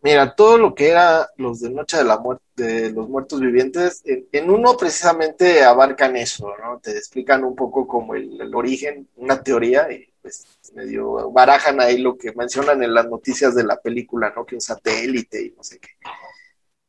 Mira, 0.00 0.34
todo 0.34 0.58
lo 0.58 0.74
que 0.74 0.88
era 0.88 1.28
los 1.36 1.60
de 1.60 1.70
Noche 1.70 1.98
de 1.98 2.04
la 2.04 2.18
Muerte, 2.18 2.90
los 2.90 3.08
Muertos 3.08 3.40
Vivientes, 3.40 4.02
en, 4.04 4.50
uno 4.50 4.76
precisamente 4.76 5.62
abarcan 5.62 6.16
eso, 6.16 6.52
¿no? 6.60 6.80
Te 6.80 6.90
explican 6.90 7.44
un 7.44 7.54
poco 7.54 7.86
como 7.86 8.14
el, 8.14 8.40
el, 8.40 8.52
origen, 8.54 9.08
una 9.16 9.40
teoría, 9.42 9.92
y 9.92 10.12
pues 10.20 10.44
medio 10.74 11.30
barajan 11.30 11.80
ahí 11.80 11.98
lo 11.98 12.16
que 12.16 12.32
mencionan 12.32 12.82
en 12.82 12.94
las 12.94 13.08
noticias 13.08 13.54
de 13.54 13.64
la 13.64 13.80
película, 13.80 14.32
¿no? 14.34 14.44
Que 14.44 14.56
un 14.56 14.60
satélite 14.60 15.40
y 15.40 15.50
no 15.50 15.62
sé 15.62 15.78
qué. 15.78 15.90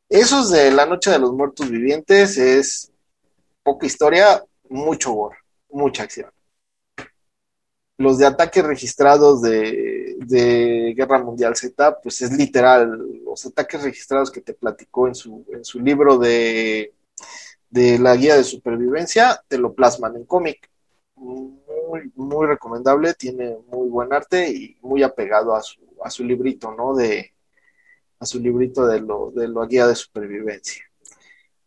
Esos 0.08 0.50
de 0.50 0.72
La 0.72 0.86
Noche 0.86 1.10
de 1.10 1.20
los 1.20 1.32
Muertos 1.32 1.70
Vivientes 1.70 2.36
es 2.36 2.90
poca 3.62 3.86
historia, 3.86 4.44
mucho 4.68 5.12
gore, 5.12 5.36
mucha 5.68 6.02
acción 6.02 6.34
los 7.98 8.18
de 8.18 8.26
ataques 8.26 8.64
registrados 8.64 9.42
de, 9.42 10.94
Guerra 10.96 11.22
Mundial 11.22 11.54
Z, 11.56 12.00
pues 12.02 12.22
es 12.22 12.32
literal, 12.32 12.98
los 13.24 13.44
ataques 13.46 13.82
registrados 13.82 14.30
que 14.30 14.40
te 14.40 14.54
platicó 14.54 15.08
en 15.08 15.14
su, 15.14 15.44
en 15.52 15.64
su 15.64 15.80
libro 15.80 16.18
de, 16.18 16.94
de 17.70 17.98
la 17.98 18.16
guía 18.16 18.36
de 18.36 18.44
supervivencia, 18.44 19.42
te 19.48 19.58
lo 19.58 19.74
plasman 19.74 20.16
en 20.16 20.24
cómic. 20.24 20.70
Muy, 21.16 22.10
muy 22.14 22.46
recomendable, 22.46 23.14
tiene 23.14 23.56
muy 23.68 23.88
buen 23.88 24.12
arte 24.12 24.50
y 24.50 24.76
muy 24.82 25.02
apegado 25.02 25.54
a 25.54 25.62
su, 25.62 25.80
a 26.02 26.10
su 26.10 26.24
librito, 26.24 26.72
¿no? 26.72 26.94
De, 26.94 27.32
a 28.18 28.26
su 28.26 28.40
librito 28.40 28.86
de, 28.86 29.00
lo, 29.00 29.30
de 29.30 29.48
la 29.48 29.66
guía 29.66 29.86
de 29.86 29.94
supervivencia. 29.94 30.84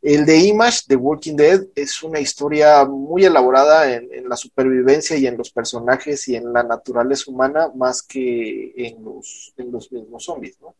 El 0.01 0.25
de 0.25 0.37
Image, 0.37 0.83
The 0.87 0.95
Walking 0.95 1.35
Dead, 1.35 1.67
es 1.75 2.03
una 2.03 2.19
historia 2.19 2.85
muy 2.85 3.25
elaborada 3.25 3.91
en, 3.93 4.29
la 4.29 4.35
supervivencia 4.37 5.17
y 5.17 5.27
en 5.27 5.37
los 5.37 5.51
personajes 5.51 6.27
y 6.27 6.35
en 6.35 6.53
la 6.53 6.63
naturaleza 6.63 7.31
humana 7.31 7.71
más 7.75 8.03
que 8.03 8.73
en 8.75 9.03
los, 9.03 9.53
en 9.57 9.71
los 9.71 9.91
mismos 9.91 10.23
zombies, 10.25 10.59
¿no? 10.61 10.75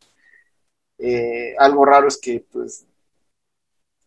Eh, 1.00 1.56
algo 1.58 1.86
raro 1.86 2.08
es 2.08 2.18
que, 2.18 2.46
pues, 2.52 2.86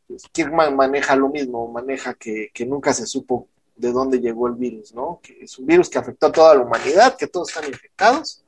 pues 0.07 0.25
Kirkman 0.33 0.75
maneja 0.77 1.17
lo 1.17 1.29
mismo, 1.29 1.69
maneja 1.71 2.15
que, 2.15 2.51
que, 2.53 2.67
nunca 2.67 2.93
se 2.93 3.07
supo 3.07 3.49
de 3.77 3.93
dónde 3.93 4.21
llegó 4.21 4.49
el 4.49 4.55
virus, 4.55 4.95
¿no? 4.95 5.21
Que 5.23 5.45
es 5.45 5.59
un 5.59 5.67
virus 5.67 5.89
que 5.89 5.99
afectó 5.99 6.27
a 6.27 6.33
toda 6.33 6.55
la 6.55 6.63
humanidad, 6.63 7.17
que 7.17 7.27
todos 7.29 7.49
están 7.51 7.69
infectados, 7.69 8.45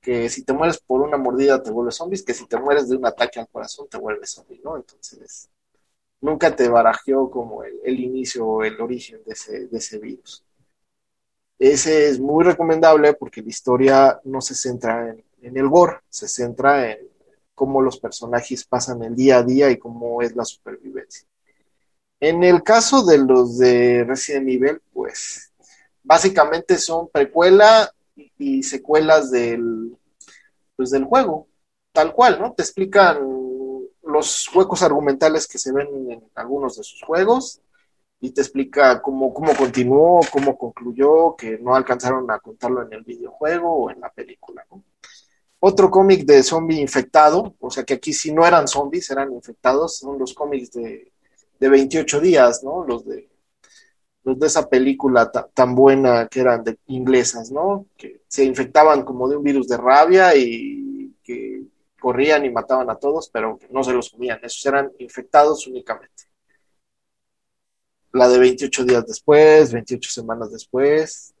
que 0.00 0.28
si 0.28 0.44
te 0.44 0.52
mueres 0.52 0.78
por 0.78 1.00
una 1.02 1.16
mordida 1.16 1.62
te 1.62 1.70
vuelves 1.70 1.96
zombies, 1.96 2.22
que 2.22 2.34
si 2.34 2.46
te 2.46 2.58
mueres 2.58 2.88
de 2.88 2.96
un 2.96 3.06
ataque 3.06 3.40
al 3.40 3.48
corazón 3.48 3.88
te 3.88 3.98
vuelves 3.98 4.32
zombie, 4.32 4.60
¿no? 4.62 4.76
Entonces, 4.76 5.50
nunca 6.24 6.56
te 6.56 6.68
barajeó 6.68 7.30
como 7.30 7.62
el, 7.64 8.00
inicio 8.00 8.46
o 8.46 8.64
el 8.64 8.80
origen 8.80 9.20
de 9.26 9.68
ese, 9.76 9.98
virus. 9.98 10.42
Ese 11.58 12.08
es 12.08 12.18
muy 12.18 12.42
recomendable 12.44 13.12
porque 13.12 13.42
la 13.42 13.50
historia 13.50 14.20
no 14.24 14.40
se 14.40 14.54
centra 14.54 15.14
en, 15.42 15.56
el 15.58 15.68
gore, 15.68 15.98
se 16.08 16.26
centra 16.26 16.90
en 16.90 16.98
cómo 17.54 17.82
los 17.82 18.00
personajes 18.00 18.64
pasan 18.64 19.02
el 19.02 19.14
día 19.14 19.36
a 19.36 19.42
día 19.42 19.70
y 19.70 19.76
cómo 19.76 20.22
es 20.22 20.34
la 20.34 20.46
supervivencia. 20.46 21.28
En 22.18 22.42
el 22.42 22.62
caso 22.62 23.04
de 23.04 23.18
los 23.18 23.58
de 23.58 24.04
Resident 24.04 24.48
Evil, 24.48 24.80
pues 24.94 25.52
básicamente 26.02 26.78
son 26.78 27.10
precuela 27.10 27.92
y, 28.38 28.62
secuelas 28.62 29.30
del, 29.30 29.94
pues, 30.74 30.90
del 30.90 31.04
juego, 31.04 31.48
tal 31.92 32.14
cual, 32.14 32.40
¿no? 32.40 32.54
Te 32.54 32.62
explican 32.62 33.43
los 34.14 34.48
huecos 34.54 34.82
argumentales 34.82 35.46
que 35.46 35.58
se 35.58 35.72
ven 35.72 35.88
en 36.10 36.24
algunos 36.34 36.76
de 36.76 36.84
sus 36.84 37.02
juegos 37.02 37.60
y 38.20 38.30
te 38.30 38.40
explica 38.40 39.02
cómo, 39.02 39.34
cómo 39.34 39.54
continuó, 39.54 40.20
cómo 40.32 40.56
concluyó, 40.56 41.36
que 41.36 41.58
no 41.58 41.74
alcanzaron 41.74 42.30
a 42.30 42.38
contarlo 42.38 42.82
en 42.82 42.92
el 42.92 43.02
videojuego 43.02 43.70
o 43.70 43.90
en 43.90 44.00
la 44.00 44.10
película. 44.10 44.64
Otro 45.58 45.90
cómic 45.90 46.24
de 46.24 46.42
zombie 46.42 46.80
infectado, 46.80 47.54
o 47.58 47.70
sea 47.70 47.84
que 47.84 47.94
aquí 47.94 48.12
si 48.12 48.32
no 48.32 48.46
eran 48.46 48.68
zombies, 48.68 49.10
eran 49.10 49.32
infectados, 49.32 49.98
son 49.98 50.18
los 50.18 50.32
cómics 50.32 50.72
de, 50.72 51.12
de 51.58 51.68
28 51.68 52.20
días, 52.20 52.62
¿no? 52.62 52.84
Los 52.84 53.04
de, 53.04 53.28
los 54.24 54.38
de 54.38 54.46
esa 54.46 54.68
película 54.68 55.30
tan 55.30 55.74
buena 55.74 56.28
que 56.28 56.40
eran 56.40 56.64
de 56.64 56.78
inglesas, 56.86 57.50
¿no? 57.50 57.86
Que 57.96 58.22
se 58.28 58.44
infectaban 58.44 59.04
como 59.04 59.28
de 59.28 59.36
un 59.36 59.44
virus 59.44 59.68
de 59.68 59.76
rabia 59.76 60.34
y 60.36 61.14
que 61.22 61.62
corrían 62.04 62.44
y 62.44 62.50
mataban 62.50 62.90
a 62.90 62.96
todos, 62.96 63.30
pero 63.30 63.58
no 63.70 63.82
se 63.82 63.94
los 63.94 64.10
comían, 64.10 64.38
esos 64.42 64.66
eran 64.66 64.92
infectados 64.98 65.66
únicamente. 65.66 66.24
La 68.12 68.28
de 68.28 68.38
28 68.38 68.84
días 68.84 69.06
después, 69.06 69.72
28 69.72 70.10
semanas 70.10 70.52
después. 70.52 71.32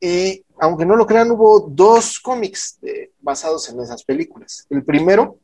Y 0.00 0.44
aunque 0.58 0.84
no 0.84 0.96
lo 0.96 1.06
crean, 1.06 1.30
hubo 1.30 1.68
dos 1.70 2.18
cómics 2.18 2.80
basados 3.20 3.68
en 3.68 3.80
esas 3.80 4.02
películas. 4.02 4.66
El 4.68 4.84
primero 4.84 5.38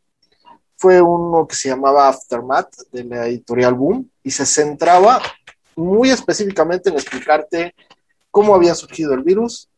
fue 0.76 1.00
uno 1.00 1.46
que 1.46 1.54
se 1.54 1.68
llamaba 1.68 2.08
Aftermath 2.08 2.74
de 2.90 3.04
la 3.04 3.28
editorial 3.28 3.74
Boom 3.74 4.10
y 4.24 4.32
se 4.32 4.44
centraba 4.44 5.22
muy 5.76 6.10
específicamente 6.10 6.90
en 6.90 6.96
explicarte 6.96 7.76
cómo 8.32 8.56
había 8.56 8.74
surgido 8.74 9.14
el 9.14 9.22
virus, 9.22 9.70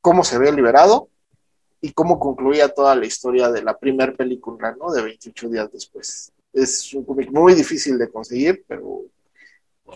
cómo 0.00 0.24
se 0.24 0.36
había 0.36 0.52
liberado 0.52 1.10
y 1.80 1.92
cómo 1.92 2.18
concluía 2.18 2.68
toda 2.68 2.94
la 2.94 3.06
historia 3.06 3.50
de 3.50 3.62
la 3.62 3.76
primera 3.78 4.12
película, 4.12 4.74
¿no? 4.78 4.92
De 4.92 5.02
28 5.02 5.48
días 5.48 5.72
después. 5.72 6.32
Es 6.52 6.92
un 6.94 7.04
cómic 7.04 7.30
muy 7.30 7.54
difícil 7.54 7.98
de 7.98 8.10
conseguir, 8.10 8.64
pero 8.66 9.02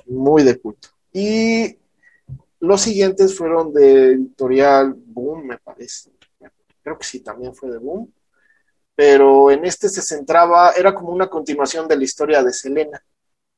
muy 0.06 0.42
de 0.42 0.58
culto. 0.58 0.88
Y 1.12 1.76
los 2.60 2.80
siguientes 2.80 3.36
fueron 3.36 3.72
de 3.72 4.12
editorial 4.12 4.94
Boom, 4.96 5.46
me 5.46 5.58
parece. 5.58 6.10
Creo 6.82 6.98
que 6.98 7.04
sí, 7.04 7.20
también 7.20 7.54
fue 7.54 7.70
de 7.70 7.78
Boom. 7.78 8.12
Pero 8.94 9.50
en 9.50 9.64
este 9.64 9.88
se 9.88 10.02
centraba, 10.02 10.72
era 10.72 10.94
como 10.94 11.10
una 11.10 11.28
continuación 11.28 11.88
de 11.88 11.96
la 11.96 12.04
historia 12.04 12.42
de 12.42 12.52
Selena, 12.52 13.02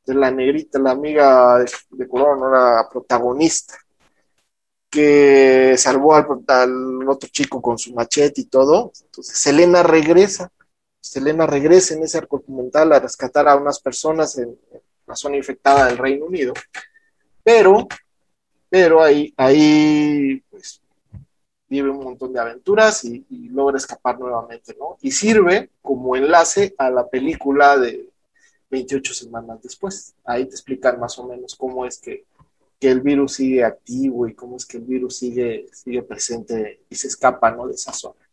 de 0.07 0.15
la 0.15 0.31
negrita, 0.31 0.79
la 0.79 0.93
amiga 0.93 1.59
de, 1.91 2.09
color, 2.09 2.39
no 2.39 2.49
era 2.49 2.89
protagonista 2.89 3.75
que 4.95 5.75
salvó 5.77 6.15
al, 6.15 7.09
otro 7.09 7.29
chico 7.29 7.61
con 7.61 7.77
su 7.77 7.93
machete 7.93 8.43
y 8.43 8.45
todo. 8.45 8.93
Entonces, 9.07 9.37
Selena 9.37 9.83
regresa. 9.83 10.53
Selena 11.01 11.47
regresa 11.49 11.95
en 11.95 12.05
ese 12.05 12.19
arco 12.19 12.39
documental 12.39 12.93
a 12.93 13.01
rescatar 13.01 13.49
a 13.49 13.57
unas 13.57 13.81
personas 13.81 14.39
en, 14.39 14.57
la 15.07 15.17
zona 15.17 15.37
infectada 15.37 15.87
del 15.87 15.99
Reino 15.99 16.27
Unido. 16.27 16.55
Pero, 17.43 17.89
pero 18.71 19.03
ahí, 19.03 19.35
ahí 19.37 20.41
pues, 20.49 20.81
vive 21.69 21.91
un 21.91 22.05
montón 22.05 22.33
de 22.33 22.39
aventuras 22.39 23.05
y, 23.05 23.27
y, 23.29 23.49
logra 23.49 23.77
escapar 23.77 24.19
nuevamente, 24.19 24.77
¿no? 24.79 24.97
Y 25.03 25.11
sirve 25.11 25.71
como 25.83 26.15
enlace 26.15 26.75
a 26.79 26.89
la 26.89 27.07
película 27.09 27.77
de 27.77 28.09
28 28.71 29.13
semanas 29.13 29.61
después. 29.61 30.15
Ahí 30.25 30.47
te 30.47 30.53
explican 30.53 31.01
más 31.01 31.19
o 31.19 31.27
menos 31.27 31.57
cómo 31.57 31.85
es 31.85 31.99
que 31.99 32.25
que 32.85 32.91
el 32.91 33.01
virus 33.01 33.37
sigue 33.37 33.65
activo 33.65 34.29
y 34.29 34.35
cómo 34.35 34.59
es 34.59 34.67
que 34.67 34.77
el 34.77 34.83
virus 34.83 35.17
sigue, 35.17 35.65
sigue 35.73 36.03
presente 36.03 36.83
y 36.91 36.95
se 36.95 37.07
escapa 37.07 37.51
¿no? 37.51 37.67
de 37.67 37.73
esa 37.73 37.95
zona. 37.95 38.29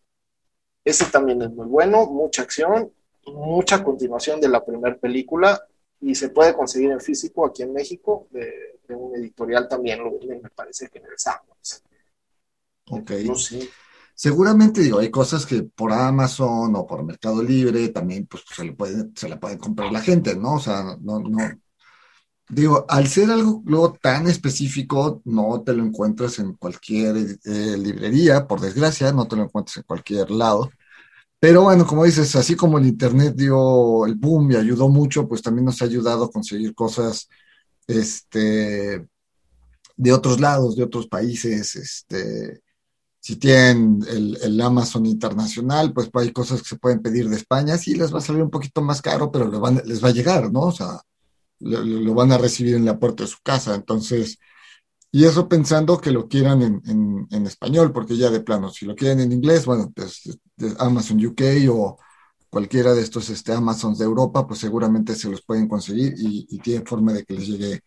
Ese 0.84 1.06
también 1.06 1.42
es 1.42 1.52
muy 1.52 1.68
bueno, 1.68 2.06
mucha 2.08 2.42
acción, 2.42 2.92
mucha 3.28 3.82
continuación 3.82 4.42
de 4.42 4.50
la 4.50 4.66
primera 4.66 4.98
película 4.98 5.66
y 6.02 6.16
se 6.16 6.28
puede 6.28 6.54
conseguir 6.54 6.92
en 6.92 7.00
físico 7.00 7.46
aquí 7.46 7.64
en 7.64 7.72
México, 7.72 8.28
de, 8.32 8.84
un 8.90 9.16
editorial 9.16 9.70
también 9.70 10.04
lo 10.04 10.12
venden, 10.12 10.42
me 10.42 10.50
parece 10.50 10.90
que 10.90 11.00
en 11.00 11.06
el 11.06 11.18
Sandbox. 11.18 11.84
Ok. 12.90 13.12
Seguramente, 14.14 14.82
digo, 14.82 15.00
hay 15.00 15.10
cosas 15.10 15.46
que 15.46 15.64
por 15.64 15.94
Amazon 15.94 16.76
o 16.76 16.86
por 16.86 17.06
Mercado 17.06 17.42
Libre 17.42 17.88
también, 17.88 18.28
pues, 18.28 18.44
se, 18.54 18.66
le 18.66 18.74
puede, 18.74 19.12
se 19.16 19.30
la 19.30 19.40
puede 19.40 19.58
comprar 19.58 19.94
la 19.94 20.02
gente, 20.02 20.36
¿no? 20.36 20.56
O 20.56 20.60
sea, 20.60 20.98
no, 21.00 21.22
no. 21.22 21.38
Digo, 22.52 22.86
al 22.90 23.08
ser 23.08 23.32
algo 23.32 23.64
luego 23.66 23.94
tan 24.02 24.28
específico, 24.28 25.22
no 25.24 25.62
te 25.64 25.74
lo 25.74 25.86
encuentras 25.86 26.38
en 26.40 26.54
cualquier 26.56 27.16
eh, 27.46 27.78
librería, 27.78 28.46
por 28.46 28.60
desgracia, 28.60 29.14
no 29.14 29.26
te 29.26 29.38
lo 29.38 29.44
encuentras 29.44 29.78
en 29.78 29.84
cualquier 29.84 30.30
lado. 30.32 30.70
Pero 31.40 31.64
bueno, 31.64 31.88
como 31.88 32.06
dices, 32.06 32.36
así 32.36 32.56
como 32.56 32.78
el 32.78 32.88
Internet 32.88 33.36
dio 33.36 34.06
el 34.06 34.16
boom 34.16 34.52
y 34.52 34.56
ayudó 34.58 34.90
mucho, 34.90 35.28
pues 35.30 35.42
también 35.42 35.66
nos 35.66 35.82
ha 35.82 35.86
ayudado 35.86 36.26
a 36.26 36.32
conseguir 36.32 36.76
cosas 36.76 37.30
este, 37.88 39.08
de 39.96 40.14
otros 40.14 40.42
lados, 40.42 40.76
de 40.76 40.84
otros 40.84 41.08
países, 41.08 41.76
este, 41.76 42.62
si 43.20 43.38
tienen 43.38 44.04
el, 44.10 44.62
Amazon 44.62 45.06
internacional, 45.06 45.94
pues 45.94 46.10
hay 46.16 46.34
cosas 46.34 46.62
que 46.62 46.70
se 46.70 46.78
pueden 46.78 47.02
pedir 47.02 47.30
de 47.30 47.38
España, 47.38 47.78
sí 47.78 47.96
les 47.96 48.14
va 48.14 48.20
a 48.20 48.22
salir 48.22 48.44
un 48.44 48.52
poquito 48.52 48.82
más 48.82 49.02
caro, 49.02 49.32
pero 49.32 49.50
les 49.86 50.04
va 50.04 50.10
a 50.10 50.12
llegar, 50.12 50.52
¿no? 50.52 50.62
O 50.62 50.72
sea, 50.72 51.02
lo, 51.62 52.14
van 52.14 52.32
a 52.32 52.38
recibir 52.38 52.76
en 52.76 52.86
la 52.86 53.00
puerta 53.00 53.24
de 53.24 53.30
su 53.30 53.40
casa. 53.44 53.76
Entonces, 53.76 54.40
y 55.12 55.26
eso 55.26 55.48
pensando 55.50 56.00
que 56.00 56.12
lo 56.12 56.28
quieran 56.28 56.62
en, 56.62 57.46
español, 57.46 57.92
porque 57.92 58.18
ya 58.18 58.30
de 58.30 58.42
plano, 58.42 58.70
si 58.70 58.86
lo 58.86 58.96
quieren 58.96 59.20
en 59.22 59.32
inglés, 59.32 59.66
bueno, 59.66 59.92
pues 59.96 60.22
Amazon 60.80 61.26
UK 61.26 61.42
o 61.70 61.98
cualquiera 62.50 62.94
de 62.94 63.02
estos 63.02 63.30
este, 63.30 63.54
Amazons 63.54 63.98
de 64.00 64.06
Europa, 64.06 64.48
pues 64.48 64.60
seguramente 64.60 65.16
se 65.16 65.30
los 65.30 65.42
pueden 65.42 65.68
conseguir 65.68 66.14
y, 66.18 66.60
tienen 66.60 66.86
forma 66.86 67.14
de 67.14 67.26
que 67.26 67.34
les 67.34 67.48
llegue 67.48 67.82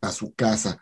a 0.00 0.12
su 0.12 0.34
casa. 0.34 0.80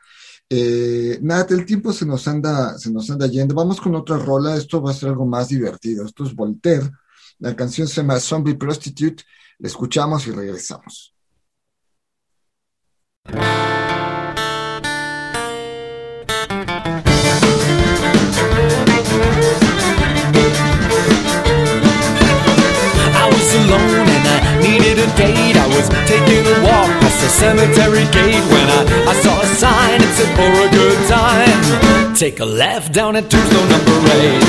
Eh, 0.49 1.18
nada, 1.22 1.47
el 1.51 1.64
tiempo 1.64 1.93
se 1.93 2.07
nos 2.07 2.28
anda, 2.28 2.78
se 2.78 2.93
nos 2.93 3.11
anda 3.11 3.26
yendo. 3.26 3.55
Vamos 3.55 3.80
con 3.80 3.95
otra 3.95 4.18
rola. 4.18 4.57
Esto 4.57 4.83
va 4.83 4.91
a 4.91 4.95
ser 4.95 5.11
algo 5.11 5.26
más 5.26 5.49
divertido. 5.49 6.05
Esto 6.05 6.24
es 6.24 6.35
Voltaire. 6.35 6.91
La 7.39 7.57
canción 7.57 7.89
se 7.89 8.03
llama 8.03 8.20
Zombie 8.20 8.57
Prostitute. 8.57 9.24
La 9.59 9.68
escuchamos 9.68 10.26
y 10.26 10.33
regresamos. 10.33 11.12
I 13.29 13.35
was 23.31 24.01
taking 25.17 26.45
a 26.47 26.57
walk 26.65 26.91
past 27.01 27.21
the 27.21 27.29
cemetery 27.29 28.05
gate 28.13 28.45
when 28.53 28.67
I, 28.69 28.81
I 29.09 29.15
saw 29.25 29.41
a 29.41 29.47
sign 29.47 29.99
that 30.01 30.13
said 30.17 30.31
for 30.37 30.51
a 30.51 30.69
good 30.71 31.01
time. 31.09 32.15
Take 32.15 32.41
a 32.41 32.45
left 32.45 32.93
down 32.93 33.17
at 33.17 33.31
tombstone 33.31 33.69
number 33.69 33.97
eight. 34.21 34.45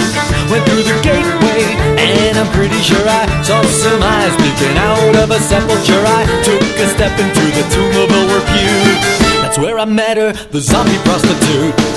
Went 0.51 0.63
through 0.67 0.83
the 0.83 0.97
gateway 1.01 1.63
and 1.99 2.37
I'm 2.37 2.51
pretty 2.51 2.79
sure 2.83 3.03
I 3.07 3.23
saw 3.41 3.61
some 3.63 4.01
eyes 4.03 4.33
peeking 4.43 4.77
out 4.77 5.15
of 5.23 5.31
a 5.31 5.39
sepulchre. 5.39 6.03
I 6.03 6.23
took 6.43 6.63
a 6.83 6.87
step 6.91 7.13
into 7.19 7.45
the 7.57 7.65
tomb 7.73 7.95
of 8.03 8.09
a 8.11 8.21
repute. 8.35 9.01
That's 9.41 9.57
where 9.57 9.79
I 9.79 9.85
met 9.85 10.17
her, 10.17 10.33
the 10.51 10.59
zombie 10.61 10.97
prostitute. 11.03 11.92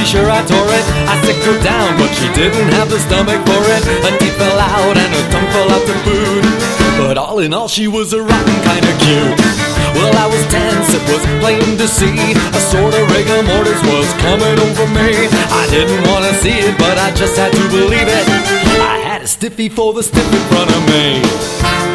Pretty 0.00 0.16
sure 0.16 0.30
I 0.30 0.40
tore 0.46 0.72
it. 0.72 0.86
I 1.12 1.20
sicked 1.24 1.44
her 1.44 1.60
down, 1.62 1.98
but 1.98 2.08
she 2.16 2.24
didn't 2.32 2.72
have 2.72 2.88
the 2.88 2.98
stomach 2.98 3.36
for 3.44 3.60
it. 3.68 3.84
Her 4.00 4.16
teeth 4.16 4.36
fell 4.38 4.58
out 4.58 4.96
and 4.96 5.12
her 5.12 5.26
tongue 5.28 5.50
fell 5.52 5.68
out 5.68 5.84
to 5.84 5.96
food. 6.08 6.44
But 6.96 7.18
all 7.18 7.40
in 7.40 7.52
all, 7.52 7.68
she 7.68 7.86
was 7.86 8.12
a 8.14 8.22
rotten 8.22 8.58
kind 8.64 8.80
of 8.80 8.94
cute. 9.04 9.36
Well, 9.92 10.16
I 10.16 10.24
was 10.24 10.40
tense, 10.48 10.88
it 10.94 11.04
was 11.04 11.20
plain 11.44 11.76
to 11.76 11.86
see. 11.88 12.32
A 12.32 12.60
sort 12.72 12.94
of 12.94 13.04
rigor 13.12 13.42
mortis 13.44 13.82
was 13.92 14.08
coming 14.24 14.56
over 14.56 14.86
me. 14.96 15.28
I 15.52 15.68
didn't 15.68 16.08
want 16.08 16.24
to 16.24 16.34
see 16.40 16.56
it, 16.56 16.78
but 16.78 16.96
I 16.96 17.12
just 17.12 17.36
had 17.36 17.52
to 17.52 17.68
believe 17.68 18.08
it. 18.08 18.26
I 18.80 19.04
had 19.04 19.22
a 19.22 19.26
stiffy 19.26 19.68
for 19.68 19.92
the 19.92 20.02
stiff 20.02 20.32
in 20.32 20.44
front 20.48 20.70
of 20.70 20.82
me. 20.88 21.89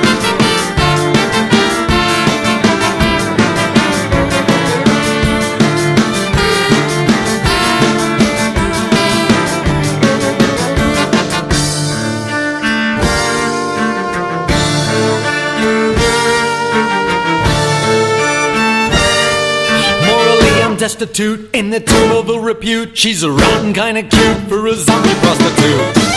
Destitute 20.85 21.49
in 21.55 21.71
the 21.71 21.79
tomb 21.79 22.11
of 22.11 22.29
a 22.29 22.39
repute. 22.39 22.95
She's 22.95 23.23
a 23.23 23.31
rotten 23.31 23.73
kind 23.73 23.97
of 23.97 24.07
cute 24.07 24.37
for 24.47 24.67
a 24.67 24.75
zombie 24.75 25.15
prostitute. 25.15 26.14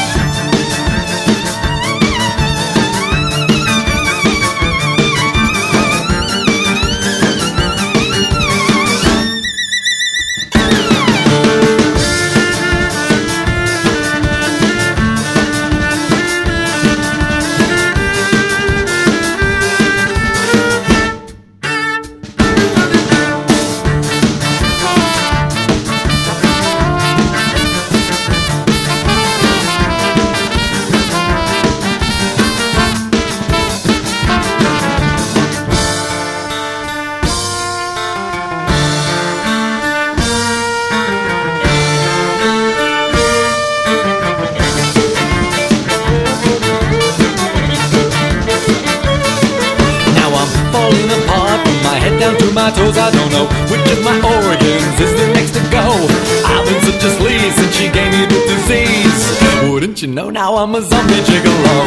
I'm 60.58 60.74
a 60.74 60.82
zombie 60.82 61.22
gigolo. 61.22 61.78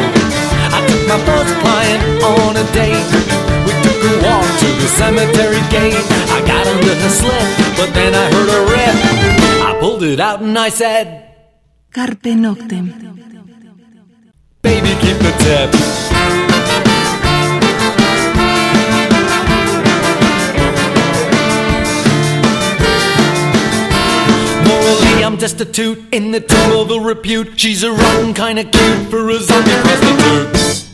I 0.72 0.80
took 0.88 1.06
my 1.06 1.20
first 1.28 1.52
client 1.60 2.02
on 2.24 2.56
a 2.56 2.64
date. 2.72 3.04
We 3.66 3.72
took 3.84 4.00
a 4.00 4.14
walk 4.24 4.48
to 4.60 4.68
the 4.80 4.88
cemetery 4.96 5.60
gate. 5.68 6.00
I 6.32 6.40
got 6.46 6.66
under 6.66 6.94
her 6.94 7.10
slip, 7.10 7.76
but 7.76 7.92
then 7.92 8.14
I 8.14 8.24
heard 8.32 8.48
a 8.48 8.60
rip. 8.72 8.96
I 9.68 9.76
pulled 9.78 10.02
it 10.02 10.20
out 10.20 10.40
and 10.40 10.58
I 10.58 10.70
said, 10.70 11.06
Carpe 11.92 12.32
Noctem. 12.32 12.86
Baby, 14.62 14.88
keep 15.02 15.18
the 15.18 15.34
tip. 15.44 15.91
Destitute 25.42 26.00
in 26.12 26.30
the 26.30 26.40
tomb 26.40 26.70
of 26.76 26.88
a 26.92 27.00
repute. 27.00 27.58
She's 27.58 27.82
a 27.82 27.90
rotten 27.90 28.32
kind 28.32 28.60
of 28.60 28.70
cute 28.70 29.10
for 29.10 29.28
a 29.28 29.40
zombie 29.40 29.72
prostitute. 29.82 30.86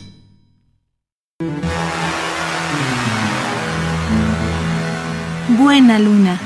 Buena 5.55 5.99
luna, 5.99 6.39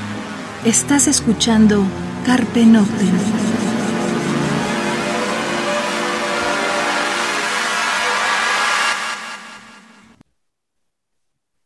estás 0.66 1.08
escuchando 1.08 1.82
Carpe 2.26 2.66
Noctem. 2.66 3.14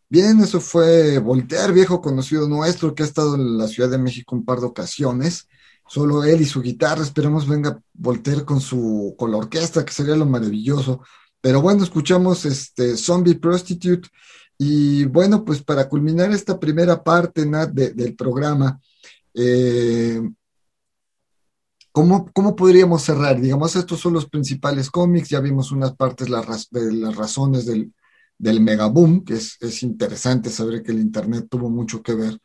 Bien, 0.09 0.41
eso 0.41 0.61
fue 0.61 1.19
Voltear, 1.19 1.73
viejo 1.73 2.01
conocido 2.01 2.49
nuestro, 2.49 2.95
que 2.95 3.03
ha 3.03 3.07
estado 3.07 3.35
en 3.35 3.59
la 3.59 3.67
Ciudad 3.67 3.91
de 3.91 3.99
México 3.99 4.37
un 4.37 4.45
par 4.45 4.61
de 4.61 4.67
ocasiones 4.67 5.49
solo 5.89 6.25
él 6.25 6.41
y 6.43 6.47
su 6.47 6.61
guitarra, 6.63 7.03
esperemos 7.03 7.49
venga 7.49 7.81
Voltaire 7.95 8.45
con 8.45 8.61
su 8.61 9.15
con 9.19 9.31
la 9.31 9.39
orquesta, 9.39 9.85
que 9.85 9.93
sería 9.93 10.17
lo 10.17 10.27
maravilloso. 10.27 11.03
Pero 11.41 11.63
bueno, 11.63 11.85
escuchamos 11.85 12.45
este 12.45 12.97
Zombie 12.97 13.37
Prostitute 13.37 14.09
y 14.59 15.05
bueno, 15.07 15.45
pues 15.45 15.63
para 15.63 15.89
culminar 15.89 16.33
esta 16.33 16.59
primera 16.59 17.03
parte 17.03 17.47
Nat, 17.47 17.71
del 17.73 18.15
programa, 18.17 18.81
Eh, 19.35 20.21
¿cómo, 21.93 22.31
¿cómo, 22.33 22.57
podríamos 22.57 23.03
cerrar? 23.03 23.41
Digamos, 23.41 23.77
estos 23.77 24.01
son 24.01 24.15
los 24.15 24.27
principales 24.29 24.91
cómics, 24.91 25.29
ya 25.29 25.41
vimos 25.41 25.71
unas 25.73 25.95
partes 25.95 26.29
de 26.29 26.93
las 26.93 27.17
razones 27.17 27.67
del, 27.67 27.93
del 28.39 28.61
megaboom, 28.61 29.25
que 29.25 29.35
es, 29.35 29.57
es, 29.61 29.83
interesante 29.83 30.51
saber 30.51 30.83
que 30.83 30.93
el 30.93 31.01
Internet 31.01 31.47
tuvo 31.51 31.71
mucho 31.71 32.03
que 32.03 32.15
ver 32.15 32.39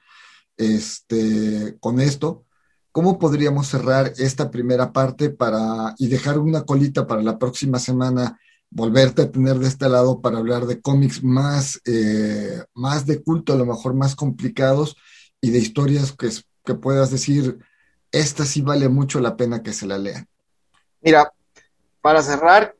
este, 0.57 1.77
con 1.79 1.99
esto. 1.99 2.45
¿Cómo 2.93 3.17
podríamos 3.17 3.67
cerrar 3.67 4.13
esta 4.17 4.51
primera 4.51 4.93
parte 4.93 5.31
para, 5.31 5.95
y 5.97 6.09
dejar 6.09 6.37
una 6.37 6.61
colita 6.61 7.07
para 7.07 7.23
la 7.23 7.39
próxima 7.39 7.79
semana, 7.79 8.39
volverte 8.69 9.23
a 9.23 9.31
tener 9.31 9.57
de 9.57 9.67
este 9.67 9.89
lado 9.89 10.21
para 10.21 10.37
hablar 10.37 10.67
de 10.67 10.79
cómics 10.79 11.23
más, 11.23 11.81
eh, 11.85 12.63
más 12.75 13.07
de 13.07 13.23
culto, 13.23 13.53
a 13.53 13.55
lo 13.55 13.65
mejor 13.65 13.95
más 13.95 14.15
complicados 14.15 14.95
y 15.41 15.49
de 15.49 15.57
historias 15.57 16.11
que, 16.11 16.29
que 16.63 16.75
puedas 16.75 17.09
decir, 17.09 17.57
esta 18.11 18.45
sí 18.45 18.61
vale 18.61 18.89
mucho 18.89 19.19
la 19.19 19.35
pena 19.37 19.63
que 19.63 19.73
se 19.73 19.87
la 19.87 19.97
lean? 19.97 20.27
Mira, 21.01 21.33
para 21.99 22.21
cerrar, 22.21 22.75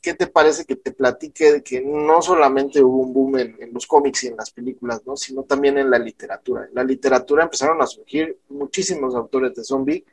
¿qué 0.00 0.14
te 0.14 0.26
parece 0.26 0.64
que 0.64 0.76
te 0.76 0.92
platique 0.92 1.52
de 1.52 1.62
que 1.62 1.80
no 1.82 2.22
solamente 2.22 2.82
hubo 2.82 2.98
un 2.98 3.12
boom 3.12 3.38
en, 3.38 3.72
los 3.72 3.86
cómics 3.86 4.24
y 4.24 4.28
en 4.28 4.36
las 4.36 4.50
películas, 4.50 5.02
¿no? 5.06 5.16
sino 5.16 5.42
también 5.44 5.78
en 5.78 5.90
la 5.90 5.98
literatura? 5.98 6.66
En 6.66 6.74
la 6.74 6.84
literatura 6.84 7.44
empezaron 7.44 7.80
a 7.82 7.86
surgir 7.86 8.38
muchísimos 8.48 9.14
autores 9.14 9.54
de 9.54 9.64
zombie 9.64 10.04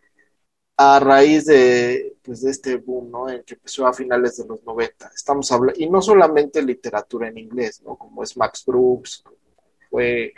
a 0.77 0.99
raíz 0.99 1.45
de, 1.45 2.17
pues, 2.21 2.41
de 2.41 2.51
este 2.51 2.75
boom, 2.77 3.09
¿no? 3.09 3.29
En 3.29 3.43
que 3.43 3.55
empezó 3.55 3.88
a 3.88 3.93
finales 3.93 4.38
de 4.38 4.45
los 4.45 4.63
90. 4.63 5.11
Estamos 5.15 5.51
hablando, 5.51 5.79
y 5.81 5.89
no 5.89 6.01
solamente 6.01 6.61
literatura 6.61 7.29
en 7.29 7.39
inglés, 7.39 7.81
¿no? 7.83 7.95
Como 7.97 8.23
es 8.23 8.38
Max 8.38 8.63
Brooks, 8.65 9.23
fue 9.89 10.33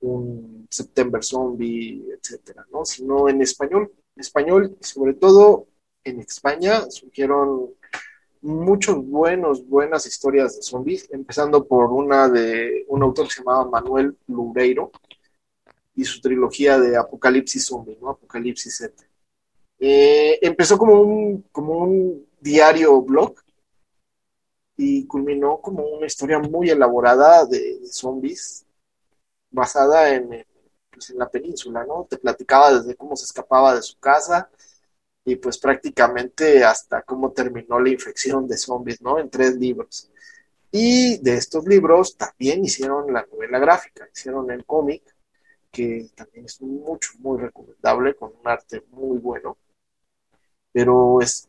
un 0.00 0.68
September 0.70 1.24
Zombie, 1.24 2.04
etcétera, 2.16 2.64
¿no? 2.70 2.84
Sino 2.84 3.28
en 3.28 3.42
español. 3.42 3.92
En 4.16 4.20
español, 4.20 4.76
sobre 4.80 5.14
todo 5.14 5.66
en 6.04 6.20
España, 6.20 6.88
surgieron 6.90 7.74
muchos 8.44 9.04
buenos, 9.06 9.66
buenas 9.66 10.06
historias 10.06 10.56
de 10.56 10.62
zombies, 10.62 11.08
empezando 11.10 11.66
por 11.66 11.90
una 11.90 12.28
de 12.28 12.84
un 12.88 13.02
autor 13.02 13.26
que 13.26 13.32
se 13.32 13.40
llamaba 13.40 13.70
Manuel 13.70 14.18
Loureiro 14.26 14.92
y 15.94 16.04
su 16.04 16.20
trilogía 16.20 16.78
de 16.78 16.96
Apocalipsis 16.96 17.64
Zombie, 17.64 17.96
¿no? 18.00 18.10
Apocalipsis 18.10 18.76
Z. 18.76 19.04
Eh, 19.78 20.38
empezó 20.42 20.76
como 20.76 21.00
un, 21.00 21.42
como 21.50 21.78
un 21.78 22.26
diario 22.38 23.00
blog 23.00 23.34
y 24.76 25.06
culminó 25.06 25.60
como 25.60 25.82
una 25.86 26.06
historia 26.06 26.38
muy 26.38 26.68
elaborada 26.68 27.46
de, 27.46 27.80
zombies 27.86 28.66
basada 29.50 30.14
en, 30.14 30.44
pues 30.90 31.08
en 31.10 31.18
la 31.18 31.30
península, 31.30 31.84
¿no? 31.86 32.06
Te 32.10 32.18
platicaba 32.18 32.74
desde 32.74 32.94
cómo 32.94 33.16
se 33.16 33.24
escapaba 33.24 33.74
de 33.74 33.82
su 33.82 33.98
casa, 33.98 34.50
y 35.24 35.36
pues 35.36 35.58
prácticamente 35.58 36.64
hasta 36.64 37.02
cómo 37.02 37.32
terminó 37.32 37.80
la 37.80 37.90
infección 37.90 38.46
de 38.46 38.58
zombies, 38.58 39.00
¿no? 39.00 39.18
En 39.18 39.30
tres 39.30 39.56
libros. 39.56 40.10
Y 40.70 41.18
de 41.18 41.34
estos 41.34 41.66
libros 41.66 42.16
también 42.16 42.64
hicieron 42.64 43.12
la 43.12 43.24
novela 43.26 43.58
gráfica, 43.58 44.08
hicieron 44.12 44.50
el 44.50 44.64
cómic, 44.66 45.02
que 45.70 46.08
también 46.14 46.46
es 46.46 46.60
mucho, 46.60 47.12
muy 47.20 47.38
recomendable, 47.38 48.14
con 48.16 48.32
un 48.38 48.48
arte 48.48 48.84
muy 48.90 49.18
bueno, 49.18 49.56
pero 50.72 51.20
es 51.20 51.48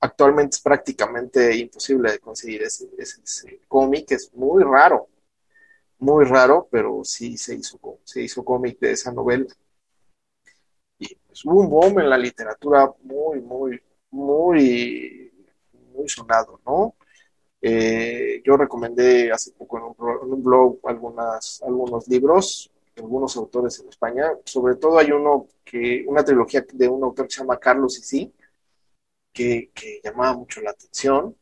actualmente 0.00 0.56
es 0.56 0.62
prácticamente 0.62 1.54
imposible 1.56 2.12
de 2.12 2.18
conseguir 2.20 2.62
ese, 2.62 2.88
ese, 2.96 3.60
cómic, 3.68 4.12
es 4.12 4.32
muy 4.34 4.64
raro, 4.64 5.08
muy 5.98 6.24
raro, 6.24 6.68
pero 6.70 7.02
sí 7.04 7.36
se 7.36 7.54
hizo, 7.56 7.78
se 8.04 8.22
hizo 8.22 8.44
cómic 8.44 8.78
de 8.80 8.92
esa 8.92 9.12
novela 9.12 9.46
pues, 11.42 11.54
hubo 11.54 11.60
un 11.62 11.70
boom 11.70 12.00
en 12.00 12.10
la 12.10 12.18
literatura 12.18 12.92
muy, 13.02 13.40
muy, 13.40 13.80
muy, 14.10 15.32
muy 15.94 16.08
sonado, 16.08 16.60
¿no? 16.66 16.96
Eh, 17.62 18.42
yo 18.44 18.56
recomendé 18.56 19.30
hace 19.32 19.52
poco 19.52 19.78
en 19.78 20.30
un, 20.32 20.42
blog 20.42 20.78
algunas, 20.84 21.62
algunos 21.62 22.08
libros, 22.08 22.70
algunos 22.96 23.36
autores 23.36 23.78
en 23.80 23.88
España, 23.88 24.30
sobre 24.44 24.76
todo 24.76 24.98
hay 24.98 25.12
uno 25.12 25.46
que, 25.64 26.04
una 26.06 26.24
trilogía 26.24 26.64
de 26.72 26.88
un 26.88 27.04
autor 27.04 27.26
que 27.26 27.34
se 27.34 27.40
llama 27.40 27.58
Carlos 27.58 27.98
Isí, 27.98 28.32
que, 29.32 29.70
que 29.74 30.00
llamaba 30.02 30.36
mucho 30.36 30.60
la 30.60 30.70
atención. 30.70 31.36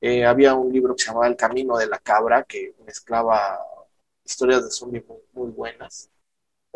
Eh, 0.00 0.24
había 0.26 0.54
un 0.54 0.72
libro 0.72 0.94
que 0.94 1.02
se 1.04 1.08
llamaba 1.08 1.28
El 1.28 1.36
Camino 1.36 1.76
de 1.78 1.86
la 1.86 1.98
Cabra, 1.98 2.44
que 2.44 2.74
mezclaba 2.86 3.58
historias 4.24 4.64
de 4.64 4.70
zombies 4.70 5.04
muy 5.32 5.50
buenas 5.50 6.10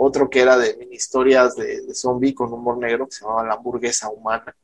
otro 0.00 0.30
que 0.30 0.40
era 0.40 0.56
de 0.56 0.76
mini 0.76 0.94
historias 0.94 1.56
de, 1.56 1.92
zombie 1.92 2.32
con 2.32 2.52
humor 2.52 2.78
negro 2.78 3.06
que 3.06 3.16
se 3.16 3.24
llamaba 3.24 3.44
La 3.46 3.54
hamburguesa 3.54 4.08
humana. 4.08 4.56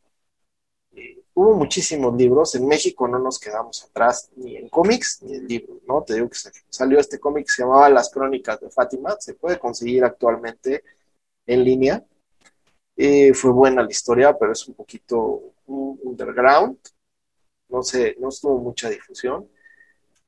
hubo 1.35 1.55
muchísimos 1.55 2.15
libros, 2.15 2.55
en 2.55 2.69
México 2.69 3.09
no 3.09 3.19
nos 3.19 3.41
quedamos 3.41 3.85
atrás 3.85 4.31
ni 4.37 4.57
en 4.57 4.69
cómics 4.69 5.23
ni 5.23 5.35
en 5.35 5.49
libros, 5.49 5.79
¿no? 5.89 6.03
Te 6.03 6.15
digo 6.15 6.29
que 6.29 6.39
salió 6.69 7.01
este 7.01 7.19
cómic 7.19 7.47
que 7.47 7.53
se 7.53 7.63
llamaba 7.63 7.89
Las 7.91 8.11
Crónicas 8.11 8.61
de 8.61 8.71
Fátima, 8.71 9.17
se 9.19 9.35
puede 9.35 9.59
conseguir 9.59 10.05
actualmente 10.05 10.85
en 11.47 11.65
línea. 11.65 12.05
Eh, 12.97 13.35
fue 13.35 13.51
buena 13.51 13.83
la 13.83 13.91
historia, 13.91 14.39
pero 14.39 14.53
es 14.53 14.69
un 14.69 14.75
poquito 14.75 15.55
underground, 15.67 16.79
no 17.69 17.83
sé, 17.83 18.17
no 18.21 18.29
estuvo 18.29 18.59
mucha 18.59 18.89
difusión 18.89 19.49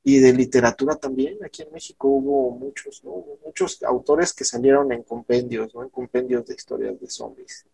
y 0.07 0.19
de 0.19 0.31
literatura 0.31 0.95
también. 0.95 1.37
Aquí 1.43 1.63
en 1.63 1.73
México 1.73 2.07
hubo 2.07 2.51
muchos, 2.51 3.03
¿no? 3.03 3.25
muchos 3.45 3.83
autores 3.83 4.33
que 4.33 4.45
salieron 4.45 4.89
en 4.93 5.03
compendios, 5.03 5.75
¿no? 5.75 5.83
En 5.83 5.89
compendios 5.89 6.45
de 6.45 6.55
historias 6.55 6.97
de 6.97 7.09
zombies. 7.09 7.65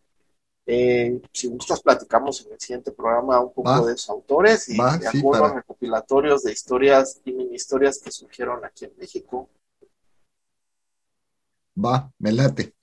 Eh, 0.66 1.22
si 1.32 1.48
gustas, 1.48 1.84
platicamos 1.84 2.44
en 2.44 2.54
el 2.54 2.60
siguiente 2.60 2.92
programa 2.92 3.40
un 3.40 3.54
poco 3.54 3.86
de 3.86 3.94
esos 3.94 4.10
autores 4.10 4.68
y 4.68 4.78
de 4.78 5.08
algunos 5.14 5.54
recopilatorios 5.54 6.42
de 6.42 6.54
historias 6.54 7.22
y 7.24 7.34
mini 7.34 7.54
historias 7.54 8.00
que 8.04 8.10
surgieron 8.10 8.66
aquí 8.66 8.86
en 8.86 8.94
México. 8.98 9.48
Va, 11.78 12.12
me 12.18 12.32
late. 12.32 12.74